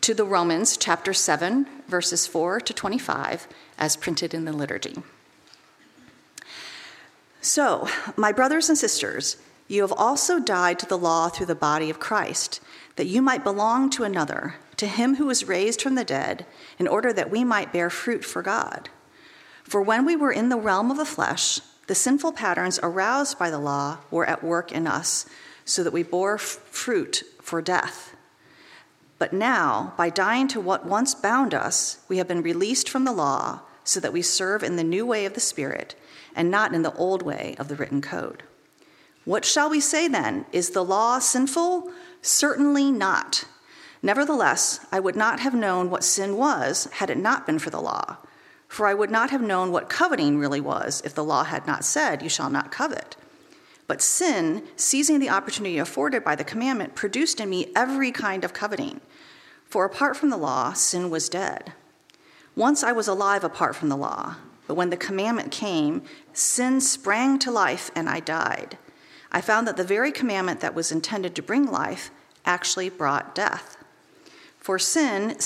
to 0.00 0.14
the 0.14 0.24
Romans, 0.24 0.76
chapter 0.76 1.12
7, 1.12 1.66
verses 1.88 2.26
4 2.26 2.60
to 2.60 2.72
25, 2.72 3.46
as 3.78 3.96
printed 3.96 4.34
in 4.34 4.44
the 4.44 4.52
liturgy. 4.52 4.96
So, 7.40 7.88
my 8.16 8.32
brothers 8.32 8.68
and 8.68 8.78
sisters, 8.78 9.36
you 9.68 9.82
have 9.82 9.92
also 9.92 10.38
died 10.38 10.78
to 10.78 10.86
the 10.86 10.98
law 10.98 11.28
through 11.28 11.46
the 11.46 11.54
body 11.54 11.90
of 11.90 12.00
Christ, 12.00 12.60
that 12.96 13.06
you 13.06 13.20
might 13.20 13.44
belong 13.44 13.90
to 13.90 14.04
another, 14.04 14.56
to 14.76 14.86
him 14.86 15.16
who 15.16 15.26
was 15.26 15.48
raised 15.48 15.82
from 15.82 15.94
the 15.94 16.04
dead, 16.04 16.46
in 16.78 16.88
order 16.88 17.12
that 17.12 17.30
we 17.30 17.44
might 17.44 17.72
bear 17.72 17.90
fruit 17.90 18.24
for 18.24 18.42
God. 18.42 18.88
For 19.62 19.80
when 19.82 20.04
we 20.04 20.16
were 20.16 20.32
in 20.32 20.48
the 20.48 20.56
realm 20.56 20.90
of 20.90 20.96
the 20.96 21.04
flesh, 21.04 21.60
the 21.86 21.94
sinful 21.94 22.32
patterns 22.32 22.80
aroused 22.82 23.38
by 23.38 23.50
the 23.50 23.58
law 23.58 23.98
were 24.10 24.26
at 24.26 24.42
work 24.42 24.72
in 24.72 24.86
us, 24.86 25.26
so 25.64 25.82
that 25.82 25.92
we 25.92 26.02
bore 26.02 26.34
f- 26.34 26.42
fruit 26.42 27.22
for 27.40 27.60
death. 27.60 28.13
But 29.24 29.32
now, 29.32 29.94
by 29.96 30.10
dying 30.10 30.48
to 30.48 30.60
what 30.60 30.84
once 30.84 31.14
bound 31.14 31.54
us, 31.54 31.96
we 32.08 32.18
have 32.18 32.28
been 32.28 32.42
released 32.42 32.90
from 32.90 33.04
the 33.04 33.10
law, 33.12 33.60
so 33.82 33.98
that 33.98 34.12
we 34.12 34.20
serve 34.20 34.62
in 34.62 34.76
the 34.76 34.84
new 34.84 35.06
way 35.06 35.24
of 35.24 35.32
the 35.32 35.40
Spirit, 35.40 35.94
and 36.36 36.50
not 36.50 36.74
in 36.74 36.82
the 36.82 36.92
old 36.92 37.22
way 37.22 37.56
of 37.58 37.68
the 37.68 37.74
written 37.74 38.02
code. 38.02 38.42
What 39.24 39.46
shall 39.46 39.70
we 39.70 39.80
say 39.80 40.08
then? 40.08 40.44
Is 40.52 40.72
the 40.72 40.84
law 40.84 41.20
sinful? 41.20 41.90
Certainly 42.20 42.90
not. 42.90 43.46
Nevertheless, 44.02 44.84
I 44.92 45.00
would 45.00 45.16
not 45.16 45.40
have 45.40 45.54
known 45.54 45.88
what 45.88 46.04
sin 46.04 46.36
was 46.36 46.86
had 46.92 47.08
it 47.08 47.16
not 47.16 47.46
been 47.46 47.58
for 47.58 47.70
the 47.70 47.80
law. 47.80 48.18
For 48.68 48.86
I 48.86 48.92
would 48.92 49.10
not 49.10 49.30
have 49.30 49.40
known 49.40 49.72
what 49.72 49.88
coveting 49.88 50.36
really 50.36 50.60
was 50.60 51.00
if 51.02 51.14
the 51.14 51.24
law 51.24 51.44
had 51.44 51.66
not 51.66 51.82
said, 51.82 52.20
You 52.20 52.28
shall 52.28 52.50
not 52.50 52.70
covet. 52.70 53.16
But 53.86 54.02
sin, 54.02 54.64
seizing 54.76 55.18
the 55.18 55.30
opportunity 55.30 55.78
afforded 55.78 56.24
by 56.24 56.34
the 56.34 56.44
commandment, 56.44 56.94
produced 56.94 57.40
in 57.40 57.48
me 57.48 57.72
every 57.74 58.12
kind 58.12 58.44
of 58.44 58.52
coveting. 58.52 59.00
For 59.66 59.84
apart 59.84 60.16
from 60.16 60.30
the 60.30 60.36
law, 60.36 60.72
sin 60.72 61.10
was 61.10 61.28
dead. 61.28 61.72
Once 62.56 62.84
I 62.84 62.92
was 62.92 63.08
alive 63.08 63.42
apart 63.42 63.74
from 63.74 63.88
the 63.88 63.96
law, 63.96 64.36
but 64.66 64.74
when 64.74 64.90
the 64.90 64.96
commandment 64.96 65.50
came, 65.50 66.02
sin 66.32 66.80
sprang 66.80 67.38
to 67.40 67.50
life 67.50 67.90
and 67.94 68.08
I 68.08 68.20
died. 68.20 68.78
I 69.32 69.40
found 69.40 69.66
that 69.66 69.76
the 69.76 69.84
very 69.84 70.12
commandment 70.12 70.60
that 70.60 70.74
was 70.74 70.92
intended 70.92 71.34
to 71.34 71.42
bring 71.42 71.66
life 71.66 72.10
actually 72.46 72.88
brought 72.88 73.34
death. 73.34 73.76
For 74.58 74.78
sin, 74.78 75.36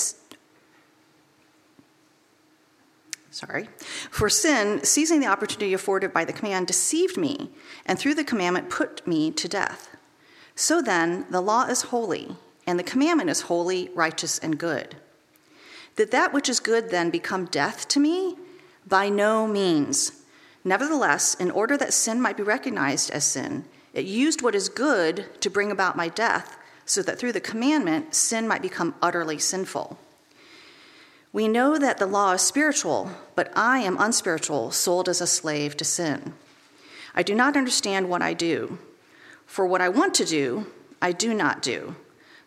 sorry, 3.31 3.67
for 4.11 4.29
sin, 4.29 4.83
seizing 4.83 5.19
the 5.19 5.27
opportunity 5.27 5.73
afforded 5.73 6.13
by 6.13 6.23
the 6.23 6.33
command, 6.33 6.67
deceived 6.67 7.17
me, 7.17 7.49
and 7.85 7.97
through 7.97 8.13
the 8.13 8.23
commandment 8.23 8.69
put 8.69 9.05
me 9.07 9.31
to 9.31 9.47
death. 9.47 9.95
So 10.55 10.81
then, 10.81 11.25
the 11.29 11.41
law 11.41 11.65
is 11.65 11.83
holy, 11.83 12.35
and 12.69 12.77
the 12.77 12.83
commandment 12.83 13.31
is 13.31 13.41
holy, 13.41 13.89
righteous, 13.95 14.37
and 14.37 14.59
good. 14.59 14.95
Did 15.95 16.11
that 16.11 16.31
which 16.31 16.47
is 16.47 16.59
good 16.59 16.91
then 16.91 17.09
become 17.09 17.45
death 17.45 17.87
to 17.87 17.99
me? 17.99 18.37
By 18.85 19.09
no 19.09 19.47
means. 19.47 20.21
Nevertheless, 20.63 21.33
in 21.33 21.49
order 21.49 21.75
that 21.77 21.95
sin 21.95 22.21
might 22.21 22.37
be 22.37 22.43
recognized 22.43 23.09
as 23.09 23.23
sin, 23.23 23.65
it 23.91 24.05
used 24.05 24.43
what 24.43 24.53
is 24.53 24.69
good 24.69 25.41
to 25.41 25.49
bring 25.49 25.71
about 25.71 25.97
my 25.97 26.09
death, 26.09 26.57
so 26.85 27.01
that 27.01 27.17
through 27.17 27.31
the 27.31 27.41
commandment, 27.41 28.13
sin 28.13 28.47
might 28.47 28.61
become 28.61 28.93
utterly 29.01 29.39
sinful. 29.39 29.97
We 31.33 31.47
know 31.47 31.79
that 31.79 31.97
the 31.97 32.05
law 32.05 32.33
is 32.33 32.43
spiritual, 32.43 33.09
but 33.33 33.51
I 33.57 33.79
am 33.79 33.97
unspiritual, 33.99 34.69
sold 34.69 35.09
as 35.09 35.21
a 35.21 35.27
slave 35.27 35.75
to 35.77 35.85
sin. 35.85 36.33
I 37.15 37.23
do 37.23 37.33
not 37.33 37.57
understand 37.57 38.09
what 38.09 38.21
I 38.21 38.35
do. 38.35 38.77
For 39.47 39.65
what 39.65 39.81
I 39.81 39.89
want 39.89 40.13
to 40.15 40.25
do, 40.25 40.67
I 41.01 41.13
do 41.13 41.33
not 41.33 41.63
do. 41.63 41.95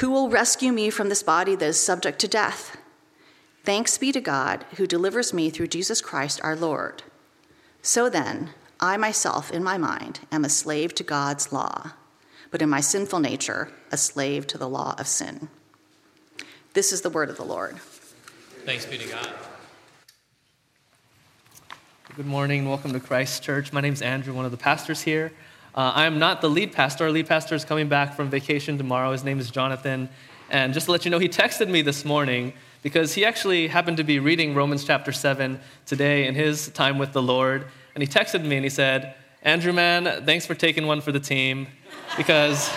Who 0.00 0.10
will 0.10 0.30
rescue 0.30 0.72
me 0.72 0.88
from 0.88 1.10
this 1.10 1.22
body 1.22 1.54
that 1.56 1.66
is 1.66 1.78
subject 1.78 2.20
to 2.20 2.28
death? 2.28 2.78
Thanks 3.64 3.98
be 3.98 4.12
to 4.12 4.20
God 4.22 4.64
who 4.78 4.86
delivers 4.86 5.34
me 5.34 5.50
through 5.50 5.66
Jesus 5.66 6.00
Christ 6.00 6.40
our 6.42 6.56
Lord. 6.56 7.02
So 7.82 8.08
then, 8.08 8.54
I 8.80 8.96
myself, 8.96 9.50
in 9.50 9.62
my 9.62 9.76
mind, 9.76 10.20
am 10.32 10.42
a 10.42 10.48
slave 10.48 10.94
to 10.94 11.04
God's 11.04 11.52
law, 11.52 11.92
but 12.50 12.62
in 12.62 12.70
my 12.70 12.80
sinful 12.80 13.20
nature, 13.20 13.72
a 13.92 13.98
slave 13.98 14.46
to 14.46 14.56
the 14.56 14.70
law 14.70 14.94
of 14.96 15.06
sin. 15.06 15.50
This 16.72 16.94
is 16.94 17.02
the 17.02 17.10
word 17.10 17.28
of 17.28 17.36
the 17.36 17.44
Lord. 17.44 17.76
Thanks 18.64 18.86
be 18.86 18.96
to 18.96 19.06
God. 19.06 19.28
Good 22.16 22.26
morning. 22.26 22.66
Welcome 22.66 22.94
to 22.94 23.00
Christ 23.00 23.42
Church. 23.42 23.70
My 23.70 23.82
name 23.82 23.92
is 23.92 24.00
Andrew, 24.00 24.32
one 24.32 24.46
of 24.46 24.50
the 24.50 24.56
pastors 24.56 25.02
here. 25.02 25.30
Uh, 25.74 25.92
I 25.94 26.06
am 26.06 26.18
not 26.18 26.40
the 26.40 26.50
lead 26.50 26.72
pastor. 26.72 27.04
Our 27.04 27.10
lead 27.10 27.28
pastor 27.28 27.54
is 27.54 27.64
coming 27.64 27.88
back 27.88 28.14
from 28.14 28.28
vacation 28.28 28.76
tomorrow. 28.76 29.12
His 29.12 29.22
name 29.22 29.38
is 29.38 29.50
Jonathan. 29.50 30.08
And 30.50 30.74
just 30.74 30.86
to 30.86 30.92
let 30.92 31.04
you 31.04 31.12
know, 31.12 31.20
he 31.20 31.28
texted 31.28 31.68
me 31.68 31.80
this 31.82 32.04
morning 32.04 32.54
because 32.82 33.14
he 33.14 33.24
actually 33.24 33.68
happened 33.68 33.98
to 33.98 34.04
be 34.04 34.18
reading 34.18 34.54
Romans 34.54 34.82
chapter 34.82 35.12
7 35.12 35.60
today 35.86 36.26
in 36.26 36.34
his 36.34 36.68
time 36.70 36.98
with 36.98 37.12
the 37.12 37.22
Lord. 37.22 37.66
And 37.94 38.02
he 38.02 38.08
texted 38.08 38.44
me 38.44 38.56
and 38.56 38.64
he 38.64 38.70
said, 38.70 39.14
Andrew, 39.42 39.72
man, 39.72 40.24
thanks 40.26 40.44
for 40.44 40.56
taking 40.56 40.88
one 40.88 41.00
for 41.00 41.12
the 41.12 41.20
team. 41.20 41.68
Because, 42.16 42.68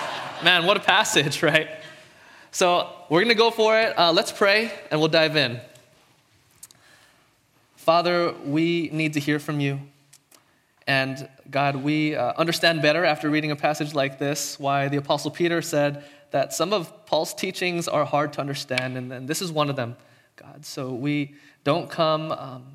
man, 0.43 0.67
what 0.67 0.77
a 0.77 0.81
passage, 0.81 1.41
right? 1.43 1.69
So 2.51 2.89
we're 3.09 3.21
going 3.21 3.29
to 3.29 3.35
go 3.35 3.49
for 3.49 3.79
it. 3.79 3.97
Uh, 3.97 4.11
let's 4.11 4.31
pray 4.31 4.71
and 4.91 4.99
we'll 4.99 5.09
dive 5.09 5.35
in. 5.35 5.59
Father, 7.75 8.35
we 8.45 8.91
need 8.93 9.13
to 9.13 9.19
hear 9.19 9.39
from 9.39 9.59
you. 9.59 9.79
And 10.87 11.29
God, 11.49 11.77
we 11.77 12.15
uh, 12.15 12.33
understand 12.37 12.81
better 12.81 13.05
after 13.05 13.29
reading 13.29 13.51
a 13.51 13.55
passage 13.55 13.93
like 13.93 14.19
this 14.19 14.59
why 14.59 14.89
the 14.89 14.97
Apostle 14.97 15.31
Peter 15.31 15.61
said 15.61 16.03
that 16.31 16.53
some 16.53 16.73
of 16.73 17.05
Paul's 17.05 17.33
teachings 17.33 17.87
are 17.87 18.05
hard 18.05 18.33
to 18.33 18.41
understand, 18.41 18.97
and, 18.97 19.11
and 19.13 19.27
this 19.27 19.41
is 19.41 19.51
one 19.51 19.69
of 19.69 19.75
them, 19.75 19.95
God. 20.35 20.65
So 20.65 20.93
we 20.93 21.35
don't 21.63 21.89
come 21.89 22.31
um, 22.31 22.65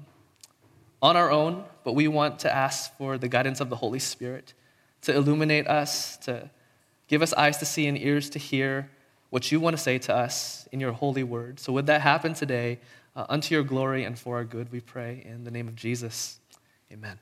on 1.03 1.17
our 1.17 1.31
own, 1.31 1.65
but 1.85 1.95
we 1.95 2.09
want 2.09 2.39
to 2.41 2.55
ask 2.55 2.97
for 2.97 3.19
the 3.19 3.29
guidance 3.29 3.61
of 3.61 3.69
the 3.69 3.77
Holy 3.77 3.99
Spirit 3.99 4.55
to 5.03 5.15
illuminate 5.15 5.67
us, 5.67 6.17
to 6.19 6.51
give 7.09 7.21
us 7.21 7.33
eyes 7.35 7.59
to 7.59 7.67
see 7.67 7.87
and 7.87 7.99
ears 7.99 8.31
to 8.31 8.39
hear 8.39 8.91
what 9.31 9.53
you 9.53 9.61
want 9.61 9.77
to 9.77 9.83
say 9.83 9.99
to 9.99 10.15
us 10.15 10.67
in 10.73 10.81
your 10.81 10.93
holy 10.93 11.23
word. 11.23 11.61
So, 11.61 11.73
would 11.75 11.87
that 11.87 12.01
happen 12.01 12.35
today, 12.35 12.79
uh, 13.15 13.27
unto 13.29 13.55
your 13.55 13.65
glory 13.65 14.05
and 14.05 14.19
for 14.19 14.37
our 14.37 14.45
good, 14.45 14.73
we 14.73 14.81
pray 14.81 15.23
in 15.27 15.45
the 15.45 15.51
name 15.51 15.69
of 15.69 15.77
Jesus. 15.77 16.39
Amen. 16.93 17.19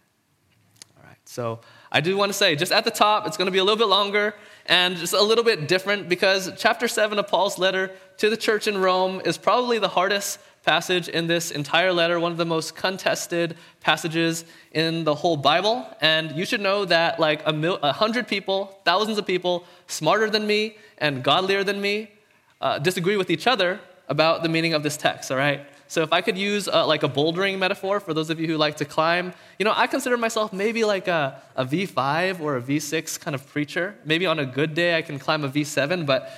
Right, 1.07 1.17
so 1.25 1.61
I 1.93 2.01
do 2.01 2.17
want 2.17 2.31
to 2.31 2.37
say, 2.37 2.57
just 2.57 2.73
at 2.73 2.85
the 2.85 2.91
top, 2.91 3.29
it's 3.29 3.37
going 3.37 3.47
to 3.47 3.53
be 3.53 3.59
a 3.59 3.65
little 3.65 3.79
bit 3.79 3.87
longer 3.87 4.35
and 4.67 4.97
just 4.97 5.13
a 5.13 5.23
little 5.23 5.45
bit 5.45 5.69
different 5.69 6.09
because 6.09 6.51
chapter 6.57 6.89
7 6.89 7.17
of 7.21 7.29
Paul's 7.29 7.59
letter 7.59 7.93
to 8.17 8.29
the 8.29 8.37
church 8.37 8.67
in 8.67 8.77
Rome 8.77 9.23
is 9.25 9.39
probably 9.39 9.79
the 9.79 9.87
hardest 9.87 10.41
passage 10.65 11.09
in 11.09 11.29
this 11.29 11.53
entire 11.53 11.93
letter, 11.93 12.19
one 12.19 12.33
of 12.33 12.39
the 12.39 12.45
most 12.45 12.75
contested 12.75 13.57
passages 13.81 14.45
in 14.73 15.05
the 15.05 15.15
whole 15.15 15.37
Bible. 15.37 15.87
And 16.01 16.37
you 16.37 16.45
should 16.45 16.61
know 16.61 16.85
that, 16.87 17.21
like 17.21 17.41
a, 17.47 17.53
mil- 17.53 17.79
hundred 17.79 18.27
people, 18.27 18.77
thousands 18.85 19.17
of 19.17 19.27
people, 19.27 19.65
smarter 19.87 20.29
than 20.29 20.45
me 20.45 20.77
and 20.99 21.23
godlier 21.23 21.63
than 21.63 21.81
me, 21.81 22.11
uh, 22.61 22.81
disagree 22.81 23.17
with 23.17 23.31
each 23.31 23.47
other 23.47 23.79
about 24.09 24.43
the 24.43 24.49
meaning 24.49 24.75
of 24.75 24.83
this 24.83 24.97
text, 24.97 25.31
all 25.31 25.39
right? 25.39 25.65
So 25.89 26.03
if 26.03 26.13
I 26.13 26.21
could 26.21 26.37
use 26.37 26.69
uh, 26.69 26.87
like 26.87 27.03
a 27.03 27.09
bouldering 27.09 27.59
metaphor 27.59 28.01
for 28.01 28.13
those 28.13 28.31
of 28.31 28.41
you 28.41 28.47
who 28.47 28.57
like 28.57 28.77
to 28.77 28.85
climb, 28.85 29.33
you 29.59 29.65
know, 29.65 29.73
I 29.75 29.87
consider 29.87 30.17
myself 30.17 30.53
maybe 30.53 30.85
like 30.85 31.09
a, 31.09 31.41
a 31.55 31.65
V5 31.65 32.41
or 32.41 32.57
a 32.57 32.63
V6 32.63 33.21
kind 33.21 33.35
of 33.35 33.47
preacher. 33.47 33.95
Maybe 34.05 34.27
on 34.27 34.39
a 34.39 34.47
good 34.47 34.75
day 34.75 34.97
I 34.97 35.03
can 35.03 35.19
climb 35.19 35.45
a 35.45 35.49
V7, 35.49 36.05
but 36.07 36.33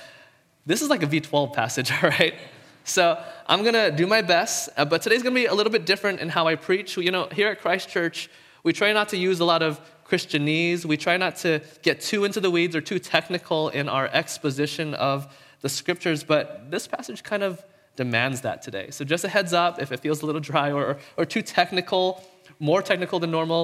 this 0.65 0.81
is 0.81 0.89
like 0.89 1.03
a 1.03 1.07
V12 1.07 1.53
passage, 1.53 1.91
all 1.91 2.09
right? 2.09 2.35
So 2.83 3.21
I'm 3.47 3.63
gonna 3.63 3.91
do 3.91 4.07
my 4.07 4.21
best, 4.21 4.69
uh, 4.77 4.85
but 4.85 5.01
today's 5.01 5.23
gonna 5.23 5.35
be 5.35 5.45
a 5.45 5.53
little 5.53 5.71
bit 5.71 5.85
different 5.85 6.19
in 6.19 6.29
how 6.29 6.47
I 6.47 6.55
preach. 6.55 6.97
You 6.97 7.11
know, 7.11 7.27
here 7.31 7.49
at 7.49 7.61
Christ 7.61 7.89
Church, 7.89 8.29
we 8.63 8.73
try 8.73 8.93
not 8.93 9.09
to 9.09 9.17
use 9.17 9.39
a 9.39 9.45
lot 9.45 9.61
of 9.61 9.79
Christianese. 10.09 10.85
We 10.85 10.97
try 10.97 11.17
not 11.17 11.35
to 11.37 11.61
get 11.81 12.01
too 12.01 12.25
into 12.25 12.39
the 12.39 12.49
weeds 12.49 12.75
or 12.75 12.81
too 12.81 12.99
technical 12.99 13.69
in 13.69 13.87
our 13.87 14.07
exposition 14.07 14.93
of 14.95 15.33
the 15.61 15.69
scriptures, 15.69 16.23
but 16.23 16.71
this 16.71 16.87
passage 16.87 17.23
kind 17.23 17.43
of 17.43 17.63
demands 17.99 18.39
that 18.41 18.61
today. 18.61 18.91
So 18.91 19.03
just 19.03 19.25
a 19.25 19.27
heads 19.27 19.51
up 19.51 19.81
if 19.81 19.91
it 19.91 19.99
feels 19.99 20.21
a 20.21 20.25
little 20.25 20.39
dry 20.39 20.71
or, 20.71 20.99
or 21.17 21.25
too 21.25 21.41
technical, 21.41 22.23
more 22.57 22.81
technical 22.81 23.19
than 23.19 23.29
normal. 23.29 23.61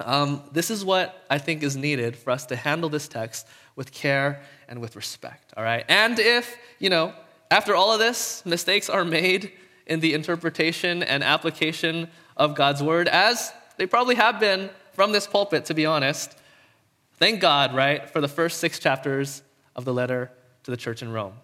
Um, 0.00 0.42
this 0.52 0.70
is 0.70 0.84
what 0.84 1.24
I 1.30 1.38
think 1.38 1.62
is 1.62 1.74
needed 1.74 2.14
for 2.14 2.30
us 2.30 2.44
to 2.46 2.56
handle 2.56 2.90
this 2.90 3.08
text 3.08 3.46
with 3.74 3.90
care 3.90 4.42
and 4.68 4.82
with 4.82 4.96
respect, 4.96 5.54
all 5.56 5.64
right? 5.64 5.82
And 5.88 6.18
if, 6.18 6.58
you 6.78 6.90
know, 6.90 7.14
after 7.50 7.74
all 7.74 7.90
of 7.90 7.98
this, 7.98 8.44
mistakes 8.44 8.90
are 8.90 9.02
made 9.02 9.52
in 9.86 10.00
the 10.00 10.12
interpretation 10.12 11.02
and 11.02 11.24
application 11.24 12.10
of 12.36 12.54
God's 12.54 12.82
word, 12.82 13.08
as 13.08 13.50
they 13.78 13.86
probably 13.86 14.16
have 14.16 14.38
been 14.38 14.68
from 14.92 15.12
this 15.12 15.26
pulpit, 15.26 15.64
to 15.66 15.74
be 15.74 15.86
honest. 15.86 16.36
Thank 17.14 17.40
God, 17.40 17.74
right, 17.74 18.10
for 18.10 18.20
the 18.20 18.28
first 18.28 18.58
six 18.58 18.78
chapters 18.78 19.42
of 19.74 19.86
the 19.86 19.94
letter 19.94 20.30
to 20.64 20.70
the 20.70 20.76
church 20.76 21.00
in 21.00 21.12
Rome, 21.12 21.34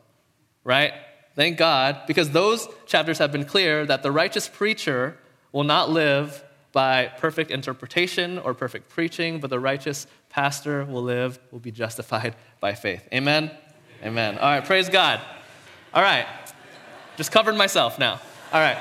right? 0.64 0.92
Thank 1.40 1.56
God, 1.56 2.02
because 2.06 2.32
those 2.32 2.68
chapters 2.84 3.16
have 3.16 3.32
been 3.32 3.46
clear 3.46 3.86
that 3.86 4.02
the 4.02 4.12
righteous 4.12 4.46
preacher 4.46 5.16
will 5.52 5.64
not 5.64 5.88
live 5.88 6.44
by 6.72 7.06
perfect 7.16 7.50
interpretation 7.50 8.38
or 8.38 8.52
perfect 8.52 8.90
preaching, 8.90 9.40
but 9.40 9.48
the 9.48 9.58
righteous 9.58 10.06
pastor 10.28 10.84
will 10.84 11.02
live, 11.02 11.38
will 11.50 11.58
be 11.58 11.70
justified 11.70 12.36
by 12.60 12.74
faith. 12.74 13.08
Amen? 13.10 13.50
Amen. 14.04 14.36
All 14.36 14.50
right, 14.50 14.62
praise 14.62 14.90
God. 14.90 15.18
All 15.94 16.02
right, 16.02 16.26
just 17.16 17.32
covered 17.32 17.56
myself 17.56 17.98
now. 17.98 18.20
All 18.52 18.60
right. 18.60 18.76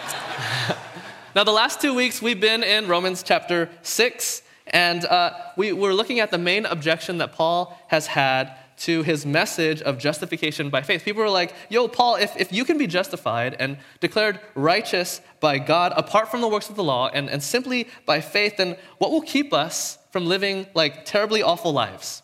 now, 1.36 1.46
the 1.46 1.54
last 1.54 1.80
two 1.80 1.94
weeks 1.94 2.22
we've 2.22 2.42
been 2.42 2.64
in 2.64 2.90
Romans 2.90 3.24
chapter 3.24 3.70
6, 3.84 4.42
and 4.68 5.06
uh, 5.06 5.32
we, 5.56 5.72
we're 5.72 5.94
looking 5.94 6.20
at 6.20 6.30
the 6.30 6.38
main 6.38 6.66
objection 6.66 7.20
that 7.20 7.32
Paul 7.32 7.80
has 7.88 8.08
had 8.08 8.54
to 8.80 9.04
his 9.04 9.26
message 9.26 9.82
of 9.82 9.98
justification 9.98 10.70
by 10.70 10.82
faith. 10.82 11.04
People 11.04 11.22
were 11.22 11.30
like, 11.30 11.54
yo, 11.70 11.88
Paul, 11.88 12.16
if, 12.16 12.36
if 12.38 12.52
you 12.54 12.64
can 12.64 12.78
be 12.78 12.88
justified 12.88 13.56
and 13.60 13.78
declared 14.00 14.40
righteous 14.56 15.22
by 15.40 15.60
God 15.60 15.94
apart 15.96 16.30
from 16.30 16.42
the 16.42 16.48
works 16.48 16.70
of 16.70 16.76
the 16.76 16.84
law 16.84 17.10
and, 17.10 17.30
and 17.30 17.44
simply 17.44 17.88
by 18.06 18.22
faith, 18.22 18.58
then 18.58 18.78
what 18.98 19.12
will 19.12 19.22
keep 19.22 19.54
us 19.54 19.98
from 20.12 20.26
living 20.26 20.66
like 20.74 21.06
terribly 21.06 21.44
awful 21.44 21.74
lives? 21.74 22.22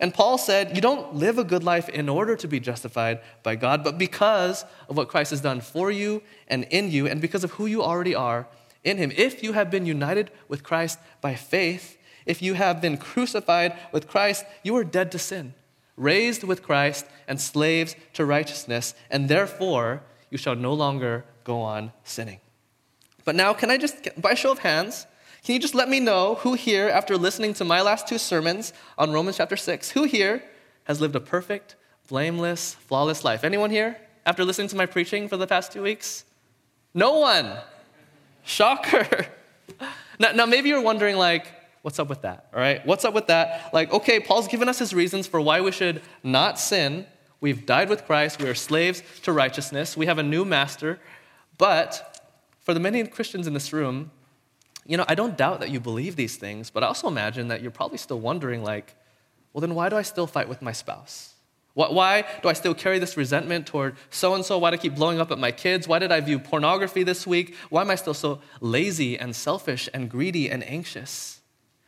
And 0.00 0.12
Paul 0.12 0.38
said, 0.38 0.74
You 0.74 0.82
don't 0.82 1.14
live 1.14 1.38
a 1.38 1.44
good 1.44 1.62
life 1.62 1.88
in 1.88 2.08
order 2.08 2.34
to 2.36 2.48
be 2.48 2.58
justified 2.58 3.20
by 3.42 3.56
God, 3.56 3.84
but 3.84 3.96
because 3.96 4.64
of 4.88 4.96
what 4.96 5.08
Christ 5.08 5.30
has 5.30 5.40
done 5.40 5.60
for 5.60 5.90
you 5.90 6.22
and 6.48 6.64
in 6.64 6.90
you, 6.90 7.06
and 7.06 7.20
because 7.20 7.44
of 7.44 7.52
who 7.52 7.66
you 7.66 7.82
already 7.82 8.14
are 8.14 8.48
in 8.82 8.98
Him. 8.98 9.12
If 9.16 9.42
you 9.42 9.52
have 9.52 9.70
been 9.70 9.86
united 9.86 10.30
with 10.48 10.62
Christ 10.64 10.98
by 11.20 11.34
faith, 11.34 11.96
if 12.26 12.42
you 12.42 12.54
have 12.54 12.80
been 12.80 12.96
crucified 12.96 13.78
with 13.92 14.08
Christ, 14.08 14.44
you 14.62 14.76
are 14.76 14.84
dead 14.84 15.12
to 15.12 15.18
sin, 15.18 15.54
raised 15.96 16.44
with 16.44 16.62
Christ, 16.62 17.06
and 17.28 17.40
slaves 17.40 17.96
to 18.14 18.24
righteousness, 18.24 18.94
and 19.10 19.28
therefore 19.28 20.02
you 20.30 20.38
shall 20.38 20.56
no 20.56 20.72
longer 20.72 21.24
go 21.44 21.60
on 21.60 21.92
sinning. 22.02 22.40
But 23.24 23.34
now, 23.34 23.54
can 23.54 23.70
I 23.70 23.78
just, 23.78 24.20
by 24.20 24.34
show 24.34 24.50
of 24.50 24.58
hands, 24.58 25.06
can 25.44 25.54
you 25.54 25.60
just 25.60 25.74
let 25.74 25.88
me 25.88 26.00
know 26.00 26.36
who 26.36 26.54
here, 26.54 26.88
after 26.88 27.16
listening 27.16 27.54
to 27.54 27.64
my 27.64 27.82
last 27.82 28.08
two 28.08 28.18
sermons 28.18 28.72
on 28.98 29.12
Romans 29.12 29.36
chapter 29.36 29.56
6, 29.56 29.90
who 29.90 30.04
here 30.04 30.42
has 30.84 31.00
lived 31.00 31.16
a 31.16 31.20
perfect, 31.20 31.76
blameless, 32.08 32.74
flawless 32.74 33.24
life? 33.24 33.44
Anyone 33.44 33.70
here 33.70 33.96
after 34.26 34.44
listening 34.44 34.68
to 34.68 34.76
my 34.76 34.86
preaching 34.86 35.28
for 35.28 35.36
the 35.36 35.46
past 35.46 35.72
two 35.72 35.82
weeks? 35.82 36.24
No 36.94 37.18
one. 37.18 37.58
Shocker. 38.44 39.26
Now, 40.16 40.30
now 40.30 40.46
maybe 40.46 40.68
you're 40.68 40.80
wondering, 40.80 41.16
like, 41.16 41.48
what's 41.84 41.98
up 41.98 42.08
with 42.08 42.22
that? 42.22 42.48
All 42.54 42.60
right? 42.60 42.84
What's 42.86 43.04
up 43.04 43.12
with 43.12 43.26
that? 43.26 43.68
Like, 43.74 43.92
okay, 43.92 44.18
Paul's 44.18 44.48
given 44.48 44.70
us 44.70 44.78
his 44.78 44.94
reasons 44.94 45.26
for 45.26 45.38
why 45.38 45.60
we 45.60 45.70
should 45.70 46.00
not 46.22 46.58
sin. 46.58 47.04
We've 47.42 47.66
died 47.66 47.90
with 47.90 48.06
Christ. 48.06 48.40
We 48.40 48.48
are 48.48 48.54
slaves 48.54 49.02
to 49.24 49.32
righteousness. 49.32 49.94
We 49.94 50.06
have 50.06 50.16
a 50.16 50.22
new 50.22 50.46
master. 50.46 50.98
But 51.58 52.26
for 52.60 52.72
the 52.72 52.80
many 52.80 53.06
Christians 53.06 53.46
in 53.46 53.52
this 53.52 53.70
room, 53.70 54.10
you 54.86 54.96
know, 54.96 55.04
I 55.08 55.14
don't 55.14 55.36
doubt 55.36 55.60
that 55.60 55.68
you 55.68 55.78
believe 55.78 56.16
these 56.16 56.36
things, 56.36 56.70
but 56.70 56.82
I 56.82 56.86
also 56.86 57.06
imagine 57.06 57.48
that 57.48 57.60
you're 57.60 57.70
probably 57.70 57.98
still 57.98 58.18
wondering, 58.18 58.62
like, 58.62 58.96
well, 59.52 59.60
then 59.60 59.74
why 59.74 59.90
do 59.90 59.96
I 59.96 60.02
still 60.02 60.26
fight 60.26 60.48
with 60.48 60.62
my 60.62 60.72
spouse? 60.72 61.34
Why 61.74 62.24
do 62.42 62.48
I 62.48 62.54
still 62.54 62.72
carry 62.72 62.98
this 62.98 63.14
resentment 63.18 63.66
toward 63.66 63.96
so 64.08 64.34
and 64.34 64.42
so? 64.42 64.56
Why 64.56 64.70
do 64.70 64.74
I 64.74 64.78
keep 64.78 64.94
blowing 64.94 65.20
up 65.20 65.30
at 65.30 65.38
my 65.38 65.52
kids? 65.52 65.86
Why 65.86 65.98
did 65.98 66.12
I 66.12 66.20
view 66.20 66.38
pornography 66.38 67.02
this 67.02 67.26
week? 67.26 67.56
Why 67.68 67.82
am 67.82 67.90
I 67.90 67.96
still 67.96 68.14
so 68.14 68.40
lazy 68.62 69.18
and 69.18 69.36
selfish 69.36 69.86
and 69.92 70.08
greedy 70.08 70.48
and 70.48 70.64
anxious? 70.64 71.40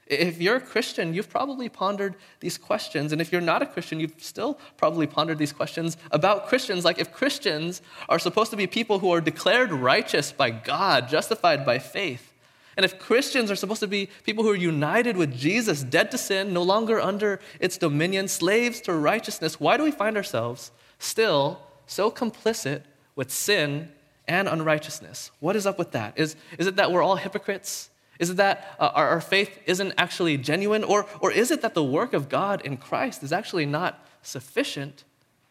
If 0.06 0.40
you're 0.40 0.56
a 0.56 0.60
Christian, 0.60 1.14
you've 1.14 1.28
probably 1.28 1.68
pondered 1.68 2.14
these 2.38 2.58
questions. 2.58 3.12
And 3.12 3.20
if 3.20 3.32
you're 3.32 3.40
not 3.40 3.62
a 3.62 3.66
Christian, 3.66 3.98
you've 3.98 4.14
still 4.18 4.58
probably 4.76 5.06
pondered 5.06 5.38
these 5.38 5.52
questions 5.52 5.96
about 6.12 6.46
Christians. 6.46 6.84
Like, 6.84 7.00
if 7.00 7.12
Christians 7.12 7.82
are 8.08 8.18
supposed 8.18 8.50
to 8.52 8.56
be 8.56 8.66
people 8.68 9.00
who 9.00 9.10
are 9.12 9.20
declared 9.20 9.72
righteous 9.72 10.30
by 10.30 10.50
God, 10.50 11.08
justified 11.08 11.66
by 11.66 11.80
faith, 11.80 12.32
and 12.76 12.84
if 12.84 12.98
Christians 12.98 13.50
are 13.50 13.56
supposed 13.56 13.80
to 13.80 13.86
be 13.86 14.10
people 14.22 14.44
who 14.44 14.50
are 14.50 14.56
united 14.56 15.16
with 15.16 15.36
Jesus, 15.36 15.82
dead 15.82 16.10
to 16.10 16.18
sin, 16.18 16.52
no 16.52 16.62
longer 16.62 17.00
under 17.00 17.40
its 17.58 17.78
dominion, 17.78 18.28
slaves 18.28 18.80
to 18.82 18.92
righteousness, 18.92 19.58
why 19.58 19.76
do 19.76 19.82
we 19.82 19.90
find 19.90 20.16
ourselves 20.16 20.70
still 20.98 21.58
so 21.86 22.10
complicit 22.10 22.82
with 23.14 23.30
sin 23.30 23.90
and 24.28 24.46
unrighteousness? 24.46 25.30
What 25.40 25.56
is 25.56 25.66
up 25.66 25.78
with 25.78 25.92
that? 25.92 26.18
Is, 26.18 26.36
is 26.58 26.66
it 26.66 26.76
that 26.76 26.92
we're 26.92 27.02
all 27.02 27.16
hypocrites? 27.16 27.88
Is 28.18 28.30
it 28.30 28.36
that 28.36 28.76
uh, 28.78 28.90
our, 28.94 29.08
our 29.08 29.20
faith 29.20 29.58
isn't 29.66 29.92
actually 29.98 30.36
genuine? 30.38 30.84
Or, 30.84 31.06
or 31.20 31.30
is 31.30 31.50
it 31.50 31.62
that 31.62 31.74
the 31.74 31.84
work 31.84 32.12
of 32.12 32.28
God 32.28 32.62
in 32.64 32.76
Christ 32.76 33.22
is 33.22 33.32
actually 33.32 33.66
not 33.66 34.04
sufficient 34.22 35.04